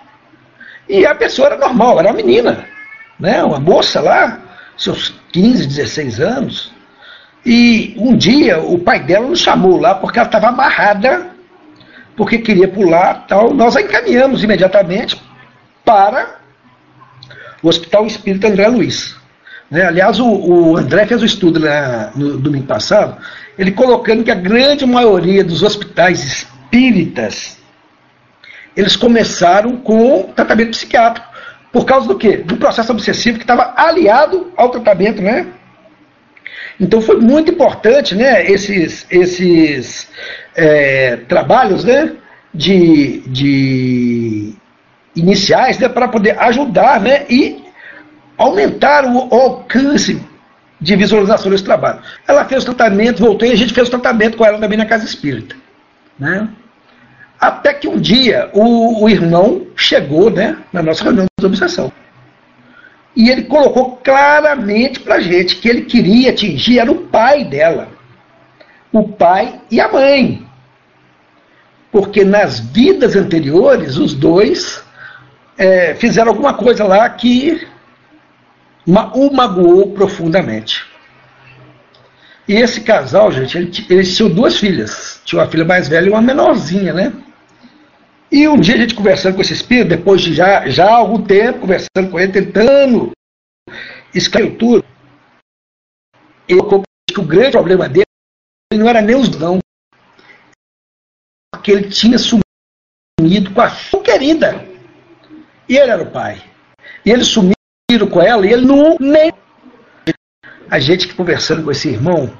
[0.88, 2.64] E a pessoa era normal, era uma menina,
[3.18, 4.40] né, uma moça lá,
[4.76, 6.72] seus 15, 16 anos,
[7.44, 11.30] e um dia o pai dela nos chamou lá porque ela estava amarrada,
[12.16, 13.52] porque queria pular tal.
[13.52, 15.20] Nós a encaminhamos imediatamente
[15.84, 16.36] para
[17.62, 19.16] o Hospital Espírita André Luiz.
[19.70, 19.84] Né?
[19.84, 23.16] Aliás, o, o, André fez um estudo né, no domingo passado,
[23.58, 27.56] ele colocando que a grande maioria dos hospitais espíritas
[28.76, 31.26] eles começaram com tratamento psiquiátrico.
[31.72, 32.36] Por causa do quê?
[32.36, 35.46] Do processo obsessivo que estava aliado ao tratamento, né?
[36.78, 40.08] Então foi muito importante né, esses, esses
[40.54, 42.12] é, trabalhos né,
[42.52, 44.54] de, de
[45.14, 47.64] iniciais né, para poder ajudar né, e
[48.36, 50.22] aumentar o, alcance
[50.80, 52.00] de visualização desse trabalho.
[52.26, 54.86] Ela fez o tratamento, voltou e a gente fez o tratamento com ela também na
[54.86, 55.56] casa espírita.
[56.18, 56.48] Né?
[57.40, 61.92] Até que um dia o, o irmão chegou né, na nossa reunião de obsessão.
[63.14, 67.88] E ele colocou claramente para a gente que ele queria atingir era o pai dela,
[68.92, 70.46] o pai e a mãe.
[71.90, 74.84] Porque nas vidas anteriores, os dois
[75.56, 77.66] é, fizeram alguma coisa lá que
[78.86, 80.86] o magoou profundamente.
[82.48, 85.20] E esse casal, gente, eles tinham duas filhas.
[85.24, 87.12] Tinha uma filha mais velha e uma menorzinha, né?
[88.30, 91.60] E um dia a gente conversando com esse espírito, depois de já, já algum tempo,
[91.60, 93.12] conversando com ele, tentando
[94.14, 94.84] esclarecer tudo,
[96.48, 98.04] eu que o grande problema dele
[98.72, 99.58] não era nem os não,
[101.52, 104.64] porque ele tinha sumido com a sua querida.
[105.68, 106.42] E ele era o pai.
[107.04, 107.28] E eles
[107.88, 109.32] sumiram com ela e ele não nem.
[110.68, 112.32] A gente que conversando com esse irmão,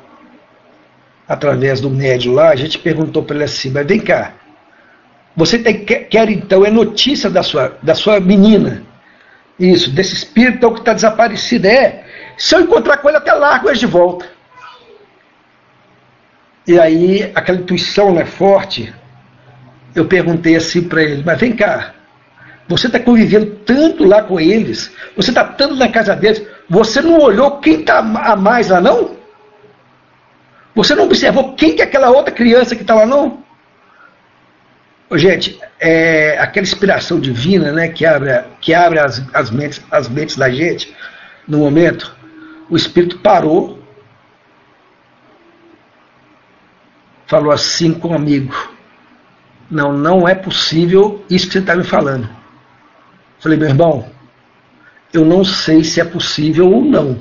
[1.29, 4.35] através do médio lá, a gente perguntou para ele assim, mas vem cá,
[5.37, 8.83] você tem, quer, quer, então é notícia da sua, da sua menina.
[9.59, 11.67] Isso, desse espírito que está desaparecido.
[11.67, 12.05] É,
[12.37, 14.29] se eu encontrar com ele, até largo ele de volta.
[16.67, 18.93] E aí, aquela intuição né, forte,
[19.95, 21.95] eu perguntei assim para ele, mas vem cá,
[22.69, 27.19] você está convivendo tanto lá com eles, você está tanto na casa deles, você não
[27.19, 29.17] olhou quem está a mais lá não?
[30.75, 33.45] Você não observou quem que é aquela outra criança que está lá não?
[35.13, 40.37] Gente, é aquela inspiração divina né, que abre, que abre as, as, mentes, as mentes
[40.37, 40.95] da gente
[41.47, 42.15] no momento,
[42.69, 43.79] o Espírito parou,
[47.27, 48.53] falou assim com o amigo:
[49.71, 52.29] Não, não é possível isso que você está me falando.
[53.47, 54.05] Falei, meu irmão,
[55.13, 57.17] eu não sei se é possível ou não,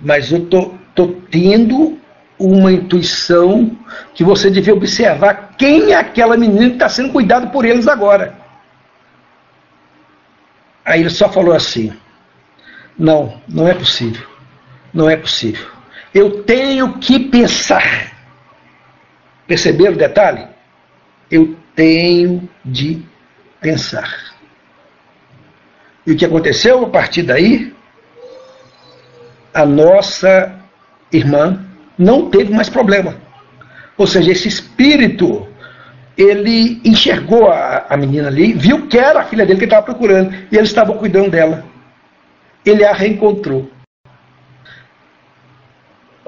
[0.00, 1.98] mas eu tô, tô tendo
[2.38, 3.76] uma intuição
[4.14, 8.38] que você devia observar quem é aquela menina que está sendo cuidado por eles agora.
[10.84, 11.92] Aí ele só falou assim:
[12.96, 14.24] Não, não é possível.
[14.94, 15.66] Não é possível.
[16.14, 18.12] Eu tenho que pensar.
[19.48, 20.46] Perceberam o detalhe?
[21.28, 23.02] Eu tenho de
[23.60, 24.31] pensar.
[26.06, 27.72] E o que aconteceu a partir daí?
[29.54, 30.58] A nossa
[31.12, 31.64] irmã
[31.96, 33.16] não teve mais problema.
[33.96, 35.46] Ou seja, esse espírito,
[36.16, 40.34] ele enxergou a, a menina ali, viu que era a filha dele que estava procurando,
[40.50, 41.64] e ele estava cuidando dela.
[42.64, 43.70] Ele a reencontrou.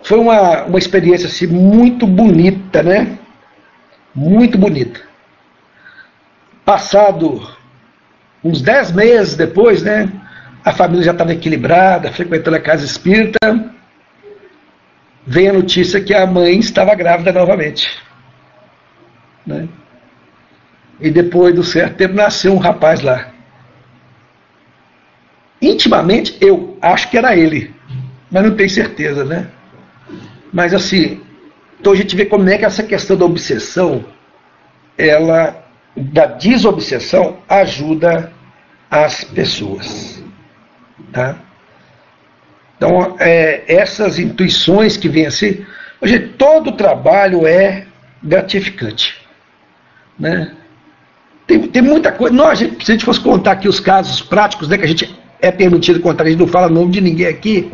[0.03, 3.19] Foi uma, uma experiência assim, muito bonita, né?
[4.15, 5.01] Muito bonita.
[6.65, 7.54] Passado
[8.45, 10.13] uns dez meses depois, né?
[10.63, 13.39] A família já estava equilibrada, frequentando a casa espírita.
[15.27, 17.91] Vem a notícia que a mãe estava grávida novamente.
[19.47, 19.69] Né?
[21.01, 23.31] E depois do certo tempo nasceu um rapaz lá.
[25.61, 27.75] Intimamente eu acho que era ele,
[28.31, 29.49] mas não tenho certeza, né?
[30.53, 31.23] Mas assim,
[31.81, 34.05] então a gente vê como é que essa questão da obsessão,
[34.97, 35.65] ela
[35.97, 38.34] da desobsessão ajuda
[38.91, 40.23] as pessoas.
[41.13, 41.37] Tá?
[42.77, 45.65] Então, é, essas intuições que vêm assim,
[46.01, 47.87] hoje todo trabalho é
[48.23, 49.21] gratificante.
[50.19, 50.55] Né?
[51.47, 52.35] Tem, tem muita coisa.
[52.35, 55.51] Nós, se a gente fosse contar aqui os casos práticos, né, que a gente é
[55.51, 57.73] permitido contar, a gente não fala nome de ninguém aqui,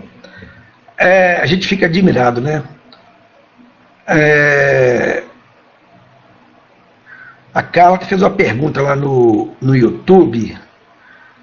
[0.99, 2.63] é, a gente fica admirado, né?
[4.07, 5.23] É,
[7.55, 10.59] a Carla fez uma pergunta lá no, no YouTube.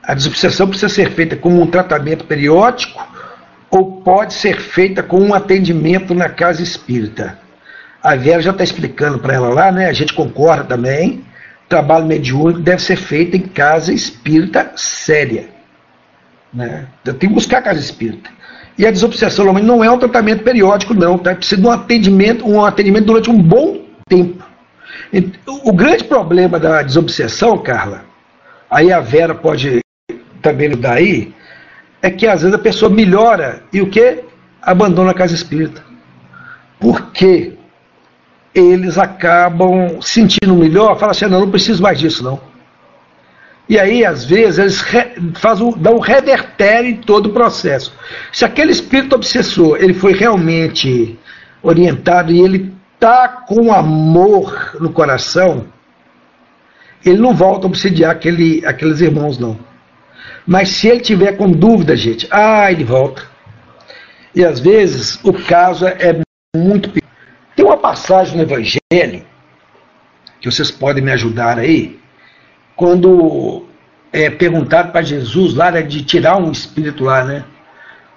[0.08, 3.06] A desobsessão precisa ser feita como um tratamento periódico
[3.70, 7.38] ou pode ser feita com um atendimento na casa espírita?
[8.02, 9.90] A Vera já está explicando para ela lá, né?
[9.90, 11.26] A gente concorda também.
[11.68, 15.50] Trabalho mediúnico deve ser feito em casa espírita séria.
[16.54, 16.88] Né?
[17.02, 18.30] Então, tem que buscar a casa espírita.
[18.78, 21.18] E a desobsessão não é um tratamento periódico, não.
[21.18, 21.36] Tá?
[21.36, 24.42] Precisa de um atendimento, um atendimento durante um bom tempo.
[25.66, 28.06] O grande problema da desobsessão, Carla,
[28.72, 29.82] aí a Vera pode
[30.42, 31.34] também nos dar aí,
[32.02, 34.24] é que às vezes a pessoa melhora e o que?
[34.62, 35.84] Abandona a casa espírita.
[36.80, 37.54] Porque
[38.54, 42.40] eles acabam sentindo melhor, falam assim, não, não preciso mais disso não.
[43.70, 44.82] E aí, às vezes, eles
[45.40, 47.94] fazem, dão um revertério em todo o processo.
[48.32, 51.20] Se aquele espírito obsessor ele foi realmente
[51.62, 55.66] orientado e ele está com amor no coração,
[57.06, 59.60] ele não volta a obsidiar aquele, aqueles irmãos, não.
[60.48, 63.22] Mas se ele tiver com dúvida, gente, ah, ele volta.
[64.34, 66.22] E às vezes o caso é
[66.56, 67.06] muito pior.
[67.54, 69.26] Tem uma passagem no Evangelho,
[70.40, 72.00] que vocês podem me ajudar aí,
[72.76, 73.66] quando
[74.14, 77.44] é perguntado para Jesus lá né, de tirar um espírito lá, né?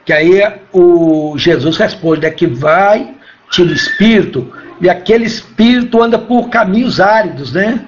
[0.05, 0.41] Que aí
[0.73, 3.15] o Jesus responde, é que vai,
[3.51, 7.85] tira o espírito, e aquele espírito anda por caminhos áridos, né?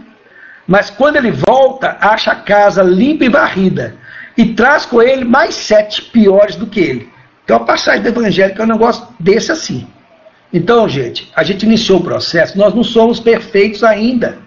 [0.66, 4.01] Mas quando ele volta, acha a casa limpa e varrida.
[4.36, 7.12] E traz com ele mais sete piores do que ele.
[7.44, 9.86] Então a passagem do Evangelho é um negócio desse assim.
[10.52, 14.38] Então, gente, a gente iniciou o processo, nós não somos perfeitos ainda.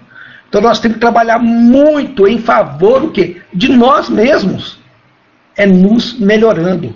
[0.48, 3.42] Então nós temos que trabalhar muito em favor do quê?
[3.54, 4.80] De nós mesmos.
[5.58, 6.96] É nos melhorando.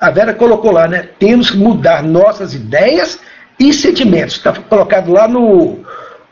[0.00, 1.08] A Vera colocou lá, né?
[1.18, 3.18] Temos que mudar nossas ideias
[3.58, 4.36] e sentimentos.
[4.36, 5.80] Está colocado lá no,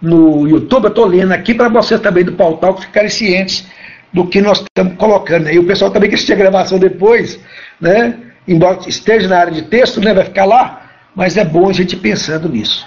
[0.01, 3.67] no YouTube, eu estou lendo aqui para vocês também do Pautal ficarem cientes
[4.13, 5.49] do que nós estamos colocando.
[5.51, 7.41] E o pessoal também que assistir a gravação depois,
[7.81, 8.19] né?
[8.47, 10.13] embora esteja na área de texto, né?
[10.13, 12.87] vai ficar lá, mas é bom a gente ir pensando nisso.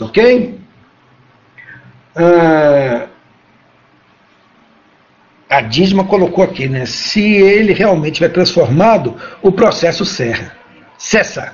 [0.00, 0.58] Ok?
[2.16, 3.06] Ah,
[5.48, 6.84] a Dízima colocou aqui, né?
[6.86, 10.52] Se ele realmente vai transformado, o processo cessa.
[10.98, 11.52] Cessa.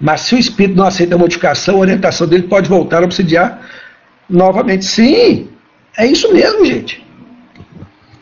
[0.00, 3.60] Mas se o espírito não aceita a modificação, a orientação dele pode voltar a obsidiar
[4.28, 4.84] novamente.
[4.84, 5.48] Sim,
[5.96, 7.05] é isso mesmo, gente.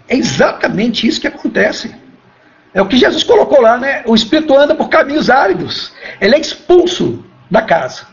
[0.09, 1.95] É exatamente isso que acontece.
[2.73, 4.03] É o que Jesus colocou lá, né?
[4.07, 5.93] O espírito anda por caminhos áridos.
[6.21, 8.07] Ele é expulso da casa.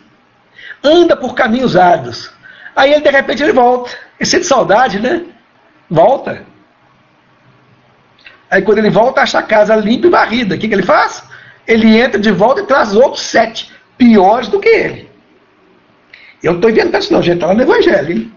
[0.84, 2.32] Anda por caminhos áridos.
[2.76, 3.91] Aí ele, de repente, ele volta.
[4.20, 5.24] Ele sente saudade, né?
[5.89, 6.45] Volta.
[8.49, 10.55] Aí quando ele volta, acha a casa limpa e varrida.
[10.55, 11.24] O que, que ele faz?
[11.68, 15.09] ele entra de volta e traz outros sete, piores do que ele.
[16.41, 18.11] Eu não estou inventando isso não, gente, está lá no Evangelho.
[18.11, 18.34] Hein?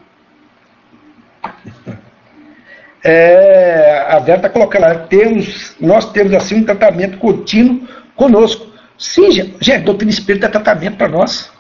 [3.07, 7.87] É, a Vera está colocando lá, temos, nós temos assim um tratamento contínuo
[8.17, 8.67] conosco.
[8.97, 11.53] Sim, gente, doutrina espírita é tratamento para nós.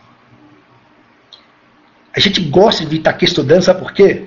[2.17, 4.23] A gente gosta de estar aqui estudando, sabe por quê?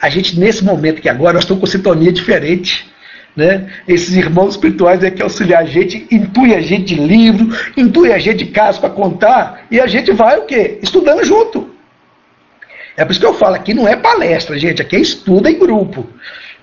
[0.00, 2.88] A gente, nesse momento que agora, nós estamos com sintonia diferente.
[3.36, 3.70] Né?
[3.86, 8.18] Esses irmãos espirituais é que auxiliam a gente, intui a gente de livro, intui a
[8.18, 10.78] gente de caso para contar, e a gente vai o quê?
[10.82, 11.70] Estudando junto.
[13.00, 15.58] É por isso que eu falo, aqui não é palestra, gente, aqui é estudo em
[15.58, 16.06] grupo.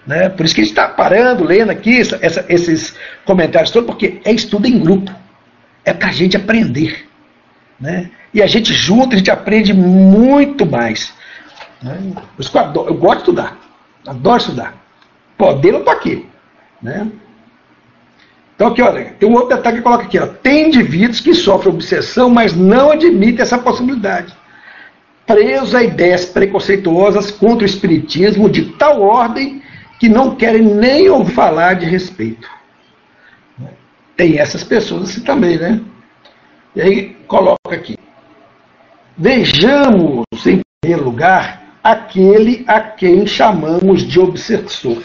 [0.06, 0.30] Né?
[0.30, 4.32] Por isso que a gente está parando, lendo aqui essa, esses comentários todos, porque é
[4.32, 5.12] estudo em grupo.
[5.84, 7.10] É para a gente aprender.
[7.80, 8.12] Né?
[8.32, 11.12] E a gente junto, a gente aprende muito mais.
[11.82, 12.14] Né?
[12.14, 13.58] Por isso que eu, adoro, eu gosto de estudar.
[14.06, 14.76] Adoro estudar.
[15.40, 16.24] Poder eu estou aqui.
[16.80, 17.08] Né?
[18.56, 20.28] Então aqui, olha, tem um outro detalhe que coloca aqui, ó.
[20.28, 24.38] Tem indivíduos que sofrem obsessão, mas não admitem essa possibilidade.
[25.28, 29.62] Presos a ideias preconceituosas contra o espiritismo de tal ordem
[30.00, 32.50] que não querem nem ouvir falar de respeito.
[34.16, 35.80] Tem essas pessoas assim também, né?
[36.76, 37.96] E aí coloca aqui.
[39.16, 45.04] Vejamos, em primeiro lugar, aquele a quem chamamos de obsessor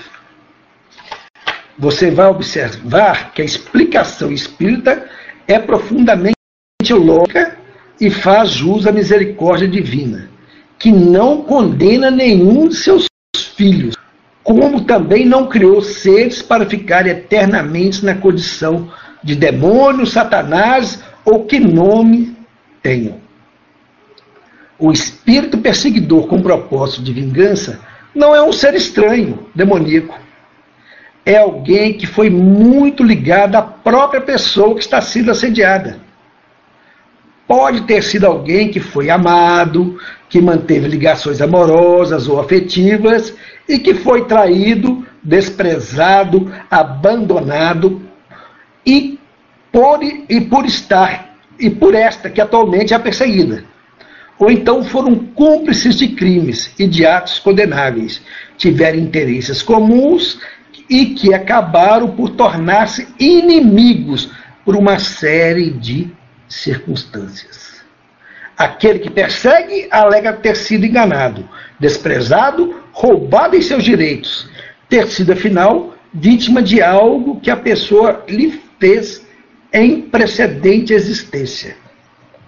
[1.78, 5.08] você vai observar que a explicação espírita
[5.48, 6.36] é profundamente
[6.90, 7.58] lógica
[8.02, 10.28] e faz jus à misericórdia divina,
[10.76, 13.06] que não condena nenhum de seus
[13.54, 13.94] filhos,
[14.42, 18.90] como também não criou seres para ficarem eternamente na condição
[19.22, 22.36] de demônios, satanás ou que nome
[22.82, 23.20] tenham.
[24.76, 27.78] O espírito perseguidor com propósito de vingança
[28.12, 30.18] não é um ser estranho, demoníaco
[31.24, 36.00] é alguém que foi muito ligado à própria pessoa que está sendo assediada.
[37.52, 43.34] Pode ter sido alguém que foi amado, que manteve ligações amorosas ou afetivas
[43.68, 48.00] e que foi traído, desprezado, abandonado
[48.86, 49.18] e
[49.70, 53.64] por, e por estar e por esta que atualmente é perseguida.
[54.38, 58.22] Ou então foram cúmplices de crimes e de atos condenáveis,
[58.56, 60.40] tiveram interesses comuns
[60.88, 64.30] e que acabaram por tornar-se inimigos
[64.64, 66.10] por uma série de
[66.52, 67.82] circunstâncias.
[68.56, 71.48] Aquele que persegue alega ter sido enganado,
[71.80, 74.48] desprezado, roubado em seus direitos,
[74.88, 79.26] ter sido, afinal, vítima de algo que a pessoa lhe fez
[79.72, 81.76] em precedente existência.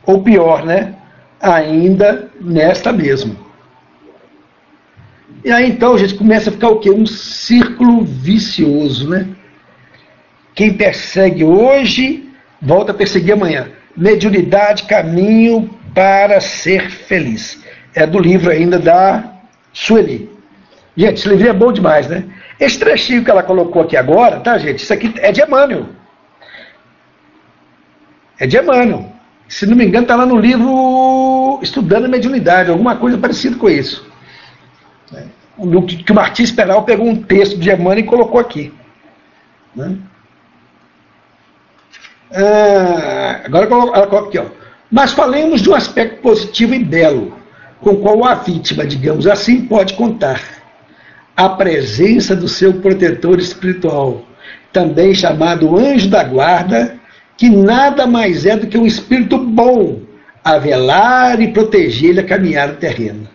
[0.05, 0.94] Ou pior, né?
[1.40, 3.36] Ainda nesta mesmo.
[5.42, 6.90] E aí então, gente, começa a ficar o quê?
[6.90, 9.28] Um círculo vicioso, né?
[10.55, 12.28] Quem persegue hoje,
[12.61, 13.68] volta a perseguir amanhã.
[13.97, 17.62] Mediunidade, caminho para ser feliz.
[17.95, 19.24] É do livro ainda da
[19.72, 20.30] Sueli.
[20.97, 22.24] Gente, esse livro é bom demais, né?
[22.59, 24.82] Esse trechinho que ela colocou aqui agora, tá, gente?
[24.82, 25.86] Isso aqui é de Emmanuel.
[28.38, 29.12] É de Emmanuel.
[29.49, 33.68] Se não me engano, está lá no livro Estudando a Mediunidade, alguma coisa parecida com
[33.68, 34.14] isso
[35.57, 38.72] o que o Martins Penal pegou um texto de Emmanuel e colocou aqui.
[39.74, 39.97] Né?
[42.35, 44.47] Ah, agora ela coloca aqui, ó.
[44.91, 47.37] Mas falemos de um aspecto positivo e belo,
[47.80, 50.41] com o qual a vítima, digamos assim, pode contar.
[51.37, 54.22] A presença do seu protetor espiritual,
[54.72, 56.97] também chamado anjo da guarda,
[57.37, 60.01] que nada mais é do que um espírito bom
[60.45, 63.35] a velar e proteger-lhe a caminhada terrena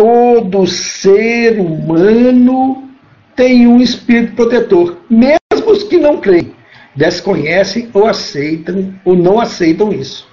[0.00, 2.88] todo ser humano
[3.36, 6.54] tem um espírito protetor, mesmo os que não creem,
[7.00, 10.28] desconhecem ou aceitam ou não aceitam isso.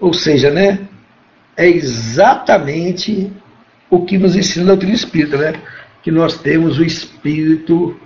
[0.00, 0.80] Ou seja, né,
[1.54, 3.30] é exatamente
[3.90, 5.52] o que nos ensina a doutrina espírita, né?
[6.02, 8.00] que nós temos o espírito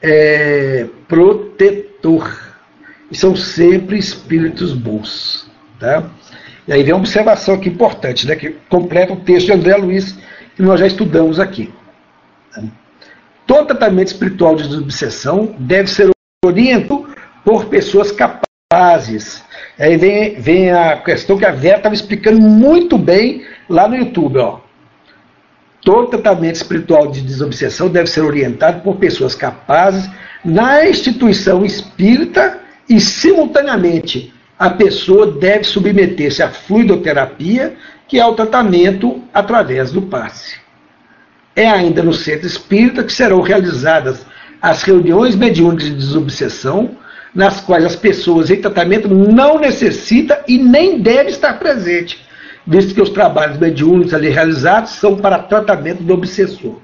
[0.00, 2.54] é, protetor.
[3.10, 5.46] E são sempre espíritos bons.
[5.78, 6.10] Tá?
[6.66, 10.18] E aí vem uma observação aqui importante, né, que completa o texto de André Luiz,
[10.56, 11.70] que nós já estudamos aqui.
[13.46, 16.10] Todo tratamento espiritual de desobsessão deve ser
[16.44, 17.05] orientado
[17.46, 19.40] por pessoas capazes.
[19.78, 24.38] Aí vem, vem a questão que a Vera estava explicando muito bem lá no YouTube.
[24.38, 24.58] Ó.
[25.80, 30.10] Todo tratamento espiritual de desobsessão deve ser orientado por pessoas capazes
[30.44, 37.76] na instituição espírita e, simultaneamente, a pessoa deve submeter-se à fluidoterapia,
[38.08, 40.56] que é o tratamento através do passe.
[41.54, 44.26] É ainda no centro espírita que serão realizadas
[44.60, 46.96] as reuniões mediúnicas de desobsessão,
[47.36, 52.18] nas quais as pessoas em tratamento não necessitam e nem devem estar presentes,
[52.66, 56.78] visto que os trabalhos mediúnicos ali realizados são para tratamento do obsessor.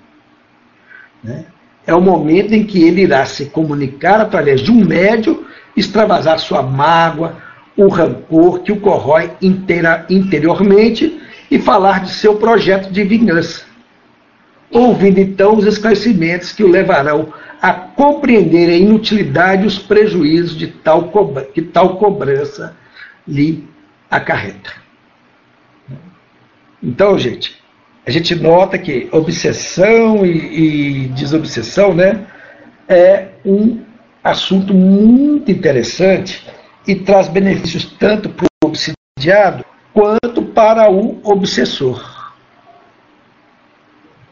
[1.25, 1.47] Né?
[1.87, 6.63] É o momento em que ele irá se comunicar através de um médio, extravasar sua
[6.63, 7.39] mágoa,
[7.75, 11.19] o rancor que o corrói inteira, interiormente
[11.51, 13.65] e falar de seu projeto de vingança.
[14.71, 17.33] Ouvindo então os esclarecimentos que o levarão
[17.63, 21.13] a compreender a inutilidade e os prejuízos de tal
[21.55, 22.77] que tal cobrança
[23.27, 23.69] lhe
[24.11, 24.73] acarreta.
[26.83, 27.63] Então, gente,
[28.05, 32.27] a gente nota que obsessão e, e desobsessão né,
[32.89, 33.81] é um
[34.25, 36.45] assunto muito interessante
[36.85, 42.12] e traz benefícios tanto para o obsidiado quanto para o obsessor.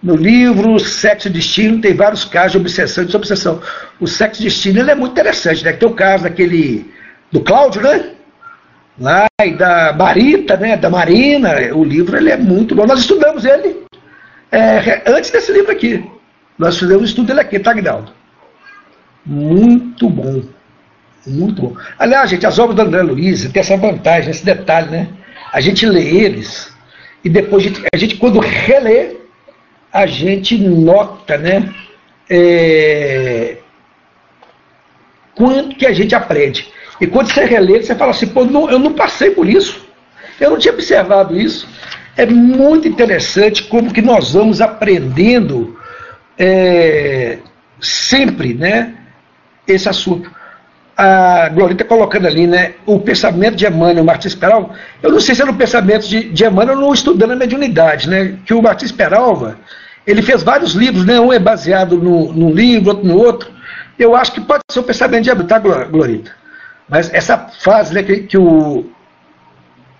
[0.02, 3.60] No livro Sexo e Destino tem vários casos de obsessão e desobsessão.
[4.00, 5.72] O sexo e destino ele é muito interessante, né?
[5.72, 6.90] Tem o caso daquele
[7.30, 8.12] do Cláudio, né?
[8.98, 10.76] Lá e da Marita, né?
[10.76, 11.54] Da Marina.
[11.74, 12.86] O livro ele é muito bom.
[12.86, 13.84] Nós estudamos ele
[14.50, 16.04] é, antes desse livro aqui.
[16.58, 18.12] Nós fizemos um estudo dele aqui, tá, Guinaldo?
[19.24, 20.42] Muito bom.
[21.26, 21.76] Muito bom.
[21.98, 25.08] Aliás, gente, as obras do André Luiz tem essa vantagem, esse detalhe, né?
[25.52, 26.72] A gente lê eles
[27.24, 29.16] e depois a gente, a gente quando relê,
[29.92, 31.72] a gente nota, né?
[32.28, 33.56] É,
[35.34, 36.68] quanto que a gente aprende.
[37.00, 39.86] E quando você relê, você fala assim, pô, não, eu não passei por isso.
[40.38, 41.66] Eu não tinha observado isso.
[42.16, 45.78] É muito interessante como que nós vamos aprendendo
[46.38, 47.38] é,
[47.80, 48.94] sempre, né?
[49.66, 50.30] Esse assunto.
[50.96, 52.74] A Glorita colocando ali, né?
[52.84, 54.74] O pensamento de Emmanuel Martins Peralva.
[55.02, 58.36] Eu não sei se era o pensamento de, de Emmanuel não estudando a mediunidade, né?
[58.44, 59.56] Que o Martins Peralva,
[60.06, 61.20] ele fez vários livros, né?
[61.20, 63.50] Um é baseado no, num livro, outro no outro.
[63.98, 66.32] Eu acho que pode ser o pensamento de Emmanuel, tá, Glorita?
[66.88, 68.86] Mas essa fase né, que, que, o,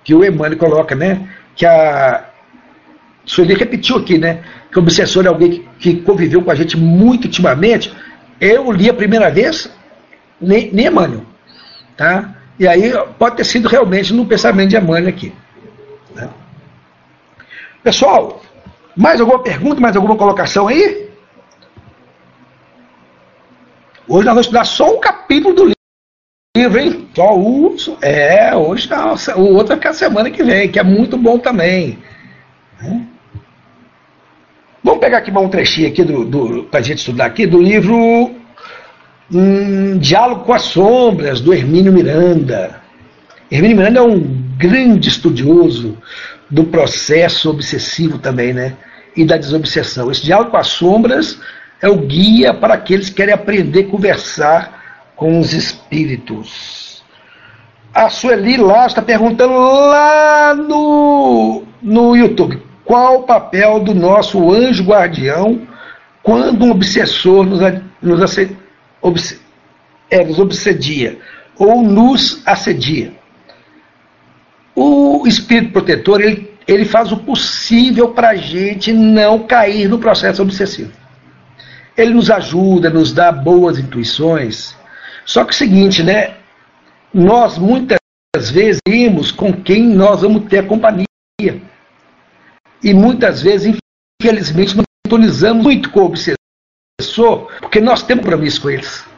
[0.03, 1.28] que o Emmanuel coloca, né?
[1.55, 2.24] Que a
[3.24, 4.42] Sueli repetiu aqui, né?
[4.72, 7.94] Que o obsessor é alguém que, que conviveu com a gente muito intimamente.
[8.40, 9.70] Eu li a primeira vez,
[10.40, 11.24] nem, nem Emmanuel.
[11.96, 12.34] Tá?
[12.59, 15.32] E aí pode ter sido realmente no pensamento de Emmanuel aqui.
[16.14, 16.28] Né?
[17.82, 18.42] Pessoal,
[18.97, 21.09] mais alguma pergunta, mais alguma colocação aí?
[24.09, 25.72] Hoje nós vamos estudar só um capítulo do
[26.57, 27.09] livro, hein?
[27.14, 27.76] Só o.
[28.03, 29.14] É, hoje não.
[29.36, 31.99] O outro vai ficar semana que vem, que é muito bom também.
[32.82, 33.07] Né?
[34.82, 38.34] Vamos pegar aqui um trechinho aqui do, do, para a gente estudar aqui do livro
[39.32, 42.80] um, Diálogo com as Sombras, do Hermínio Miranda.
[43.51, 44.20] Hermínio Miranda é um
[44.57, 45.97] grande estudioso
[46.51, 48.76] do processo obsessivo também, né?
[49.16, 50.11] E da desobsessão.
[50.11, 51.38] Esse Diálogo com as Sombras
[51.80, 57.03] é o guia para aqueles que querem aprender a conversar com os espíritos.
[57.92, 64.84] A Sueli lá está perguntando lá no, no YouTube qual o papel do nosso anjo
[64.84, 65.66] guardião
[66.22, 67.61] quando um obsessor nos,
[68.01, 68.38] nos,
[69.03, 69.40] obs,
[70.11, 71.18] é, nos obsedia
[71.59, 73.20] ou nos assedia.
[74.75, 80.43] O espírito protetor ele, ele faz o possível para a gente não cair no processo
[80.43, 80.93] obsessivo.
[81.97, 84.75] Ele nos ajuda, nos dá boas intuições.
[85.25, 86.35] Só que o seguinte, né?
[87.12, 87.99] Nós muitas
[88.51, 91.07] vezes vimos com quem nós vamos ter companhia.
[92.83, 93.77] E muitas vezes,
[94.23, 99.09] infelizmente, não sintonizamos muito com o obsessor, porque nós temos compromisso com eles.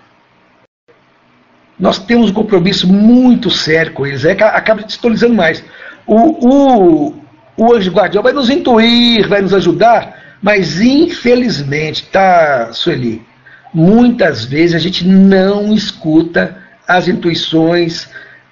[1.82, 5.64] Nós temos um compromisso muito sério com eles, é que acaba sintonizando mais.
[6.06, 7.14] O, o,
[7.56, 13.26] o anjo guardião vai nos intuir, vai nos ajudar, mas infelizmente, tá, Sueli?
[13.74, 16.56] Muitas vezes a gente não escuta
[16.86, 18.08] as intuições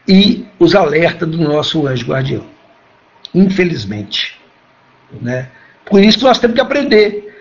[0.09, 2.45] e os alertas do nosso anjo guardião.
[3.33, 4.41] Infelizmente.
[5.22, 5.47] Né?
[5.85, 7.33] Por isso que nós temos que aprender.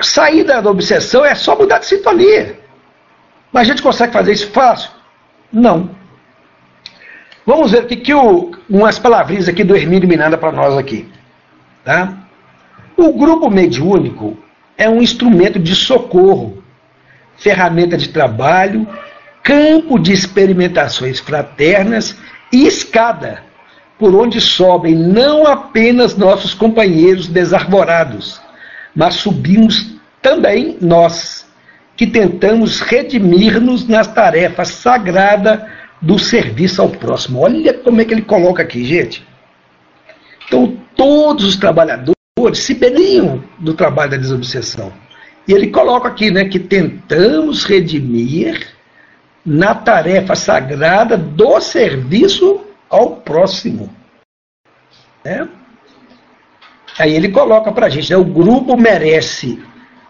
[0.00, 2.58] Sair da obsessão é só mudar de sintonia.
[3.52, 4.90] Mas a gente consegue fazer isso fácil?
[5.52, 5.90] Não.
[7.46, 11.08] Vamos ver o que, que o, umas palavrinhas aqui do Hermínio Miranda para nós aqui.
[11.84, 12.14] Tá?
[12.96, 14.36] O grupo mediúnico
[14.76, 16.62] é um instrumento de socorro,
[17.36, 18.86] ferramenta de trabalho,
[19.42, 22.16] campo de experimentações fraternas
[22.52, 23.42] e escada,
[23.98, 28.40] por onde sobem não apenas nossos companheiros desarvorados,
[28.94, 31.47] mas subimos também nós,
[31.98, 35.60] que tentamos redimir-nos nas tarefas sagradas
[36.00, 37.40] do serviço ao próximo.
[37.40, 39.26] Olha como é que ele coloca aqui, gente.
[40.46, 42.14] Então, todos os trabalhadores
[42.54, 44.92] se beneficiam do trabalho da desobsessão.
[45.46, 48.68] E ele coloca aqui, né, que tentamos redimir
[49.44, 53.92] na tarefa sagrada do serviço ao próximo.
[55.24, 55.48] Né?
[56.96, 59.60] Aí ele coloca para a gente, né, o grupo merece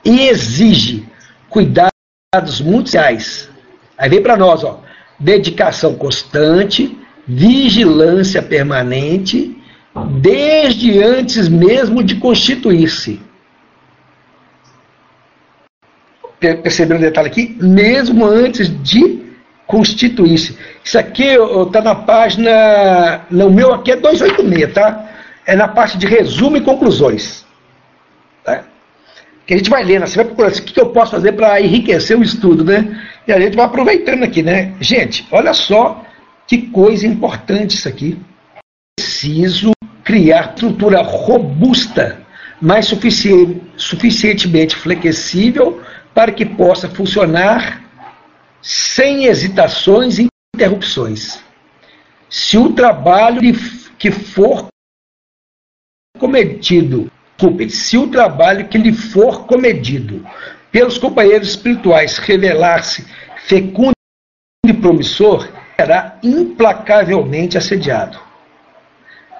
[0.04, 1.07] e exige
[1.48, 3.48] cuidados muito reais.
[3.96, 4.80] Aí vem para nós, ó,
[5.18, 6.96] dedicação constante,
[7.26, 9.56] vigilância permanente,
[10.20, 13.20] desde antes mesmo de constituir-se.
[16.38, 17.56] Percebendo o detalhe aqui?
[17.60, 19.26] Mesmo antes de
[19.66, 20.56] constituir-se.
[20.84, 21.24] Isso aqui
[21.66, 23.26] está na página.
[23.28, 25.08] No meu aqui é 286, tá?
[25.48, 27.46] é na parte de resumo e conclusões.
[29.48, 31.58] Que a gente vai lendo, você vai procurando assim, o que eu posso fazer para
[31.58, 33.02] enriquecer o estudo, né?
[33.26, 34.74] E a gente vai aproveitando aqui, né?
[34.78, 36.04] Gente, olha só
[36.46, 38.20] que coisa importante isso aqui.
[38.94, 39.70] Preciso
[40.04, 42.20] criar estrutura robusta,
[42.60, 45.82] mas sufici suficientemente flexível
[46.12, 47.82] para que possa funcionar
[48.60, 51.42] sem hesitações e interrupções.
[52.28, 53.40] Se o trabalho
[53.98, 54.68] que for
[56.18, 60.26] cometido, desculpe, se o trabalho que lhe for comedido
[60.72, 63.06] pelos companheiros espirituais revelar-se
[63.46, 63.92] fecundo
[64.66, 68.18] e promissor, será implacavelmente assediado.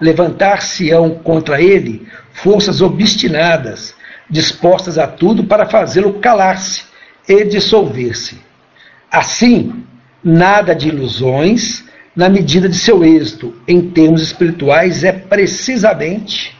[0.01, 3.96] Levantar-se-ão contra ele forças obstinadas,
[4.30, 6.84] dispostas a tudo para fazê-lo calar-se
[7.28, 8.40] e dissolver-se.
[9.11, 9.84] Assim,
[10.22, 11.84] nada de ilusões,
[12.14, 16.57] na medida de seu êxito em termos espirituais, é precisamente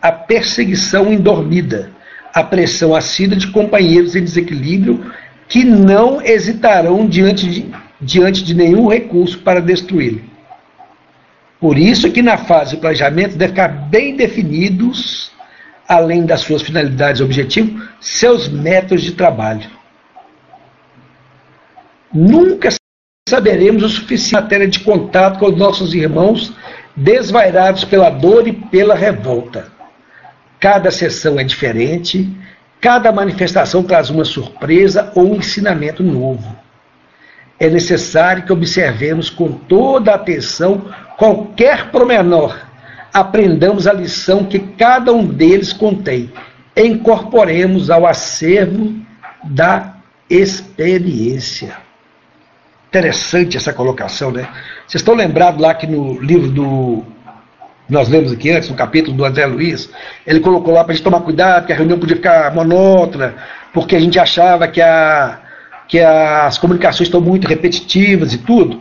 [0.00, 1.90] a perseguição indormida,
[2.32, 5.12] a pressão assídua de companheiros em desequilíbrio
[5.48, 10.22] que não hesitarão diante de, diante de nenhum recurso para destruí-lo.
[11.58, 15.30] Por isso que na fase do planejamento deve ficar bem definidos,
[15.86, 19.68] além das suas finalidades e objetivos, seus métodos de trabalho.
[22.12, 22.70] Nunca
[23.28, 26.52] saberemos o suficiente em matéria de contato com os nossos irmãos
[26.96, 29.79] desvairados pela dor e pela revolta.
[30.60, 32.30] Cada sessão é diferente,
[32.80, 36.54] cada manifestação traz uma surpresa ou um ensinamento novo.
[37.58, 42.58] É necessário que observemos com toda atenção qualquer promenor,
[43.12, 46.30] aprendamos a lição que cada um deles contém,
[46.76, 48.94] incorporemos ao acervo
[49.44, 49.94] da
[50.28, 51.76] experiência.
[52.88, 54.48] Interessante essa colocação, né?
[54.86, 57.04] Vocês estão lembrados lá que no livro do
[57.90, 59.90] nós lemos aqui antes, no capítulo do André Luiz,
[60.26, 63.34] ele colocou lá para a gente tomar cuidado, que a reunião podia ficar monótona,
[63.72, 65.40] porque a gente achava que, a,
[65.88, 68.80] que as comunicações estão muito repetitivas e tudo.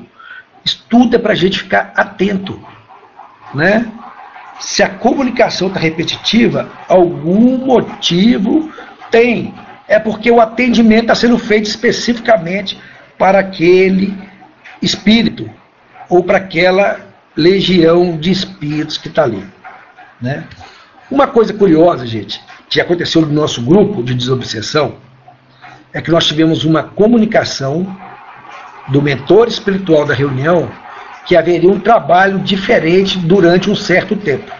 [0.63, 2.59] Isso tudo é para a gente ficar atento.
[3.53, 3.85] Né?
[4.59, 8.71] Se a comunicação está repetitiva, algum motivo
[9.09, 9.53] tem.
[9.87, 12.79] É porque o atendimento está sendo feito especificamente
[13.17, 14.15] para aquele
[14.81, 15.49] espírito
[16.07, 19.45] ou para aquela legião de espíritos que está ali.
[20.21, 20.45] Né?
[21.09, 24.97] Uma coisa curiosa, gente, que aconteceu no nosso grupo de desobsessão,
[25.93, 27.97] é que nós tivemos uma comunicação
[28.89, 30.69] do mentor espiritual da reunião
[31.25, 34.51] que haveria um trabalho diferente durante um certo tempo.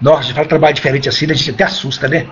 [0.00, 2.26] Nossa, gente fala trabalho diferente assim, a gente até assusta, né?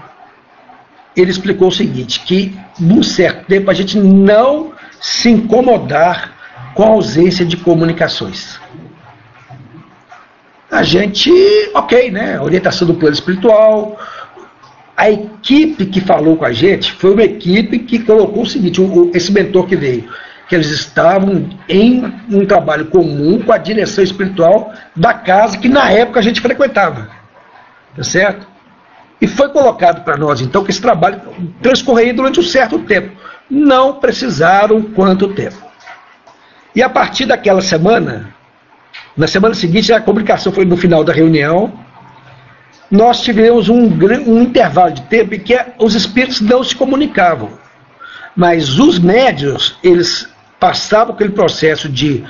[1.14, 6.37] Ele explicou o seguinte, que num certo tempo a gente não se incomodar
[6.78, 8.60] com a ausência de comunicações.
[10.70, 11.28] A gente,
[11.74, 12.40] ok, né?
[12.40, 13.98] Orientação do plano espiritual.
[14.96, 19.10] A equipe que falou com a gente foi uma equipe que colocou o seguinte: o,
[19.12, 20.08] esse mentor que veio,
[20.48, 25.90] que eles estavam em um trabalho comum com a direção espiritual da casa que na
[25.90, 27.10] época a gente frequentava.
[27.96, 28.46] Tá certo?
[29.20, 31.20] E foi colocado para nós, então, que esse trabalho
[31.60, 33.16] transcorreria durante um certo tempo.
[33.50, 35.67] Não precisaram quanto tempo.
[36.74, 38.34] E a partir daquela semana,
[39.16, 41.72] na semana seguinte, a comunicação foi no final da reunião,
[42.90, 43.88] nós tivemos um,
[44.26, 47.50] um intervalo de tempo em que os espíritos não se comunicavam.
[48.34, 52.24] Mas os médios, eles passavam aquele processo de,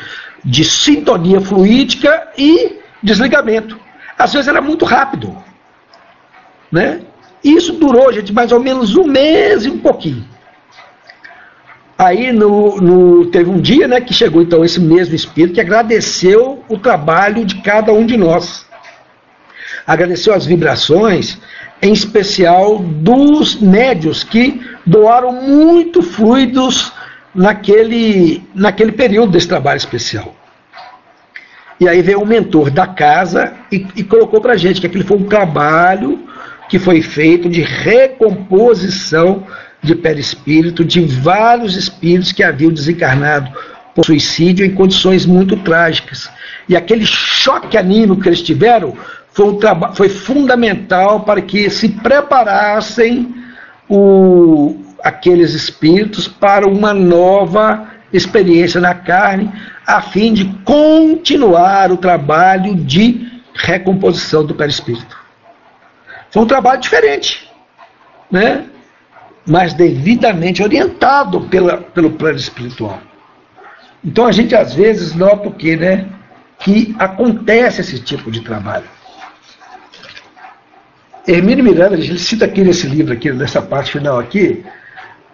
[0.44, 3.78] de sintonia fluídica e desligamento.
[4.18, 5.36] Às vezes era muito rápido.
[6.72, 7.02] Né?
[7.42, 10.26] Isso durou, gente, mais ou menos um mês e um pouquinho.
[11.98, 16.62] Aí no, no, teve um dia né, que chegou então esse mesmo espírito que agradeceu
[16.68, 18.64] o trabalho de cada um de nós.
[19.84, 21.40] Agradeceu as vibrações,
[21.82, 26.92] em especial dos médios que doaram muito fluidos
[27.34, 30.36] naquele, naquele período desse trabalho especial.
[31.80, 35.16] E aí veio o mentor da casa e, e colocou para gente que aquele foi
[35.16, 36.28] um trabalho
[36.68, 39.44] que foi feito de recomposição
[39.82, 43.50] de perispírito de vários espíritos que haviam desencarnado
[43.94, 46.30] por suicídio em condições muito trágicas.
[46.68, 48.96] E aquele choque anímico que eles tiveram
[49.32, 53.34] foi, um foi fundamental para que se preparassem
[53.88, 59.50] o, aqueles espíritos para uma nova experiência na carne,
[59.86, 65.16] a fim de continuar o trabalho de recomposição do perispírito.
[66.30, 67.50] Foi um trabalho diferente,
[68.30, 68.64] né?
[69.48, 73.00] Mas devidamente orientado pela, pelo plano espiritual.
[74.04, 76.06] Então a gente às vezes nota o que, né?
[76.58, 78.84] que acontece esse tipo de trabalho.
[81.26, 84.64] Hermínio Miranda, ele cita aqui nesse livro, aqui, nessa parte final aqui,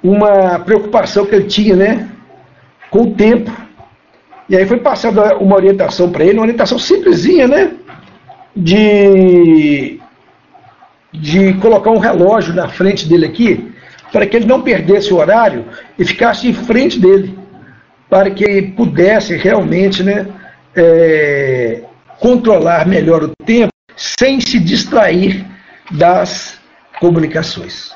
[0.03, 2.09] uma preocupação que ele tinha, né,
[2.91, 3.51] com o tempo.
[4.49, 7.73] E aí foi passada uma orientação para ele, uma orientação simplesinha, né,
[8.55, 10.01] de,
[11.13, 13.73] de colocar um relógio na frente dele aqui,
[14.15, 15.65] para que ele não perdesse o horário
[15.99, 17.37] e ficasse em frente dele,
[18.09, 20.29] para que ele pudesse realmente, né,
[20.77, 21.83] é,
[22.21, 25.45] controlar melhor o tempo sem se distrair
[25.91, 26.61] das
[27.01, 27.93] comunicações.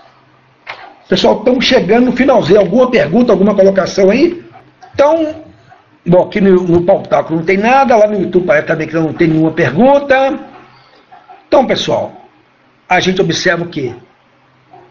[1.09, 2.59] Pessoal, estamos chegando no finalzinho.
[2.59, 4.43] Alguma pergunta, alguma colocação aí?
[4.93, 5.45] Então,
[6.05, 9.13] bom, aqui no, no Pautáculo não tem nada, lá no YouTube parece também que não
[9.13, 10.37] tem nenhuma pergunta.
[11.47, 12.13] Então, pessoal,
[12.89, 13.95] a gente observa o que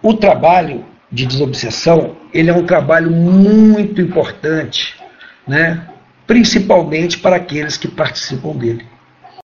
[0.02, 4.96] o trabalho de desobsessão ele é um trabalho muito importante,
[5.48, 5.88] né?
[6.26, 8.86] principalmente para aqueles que participam dele.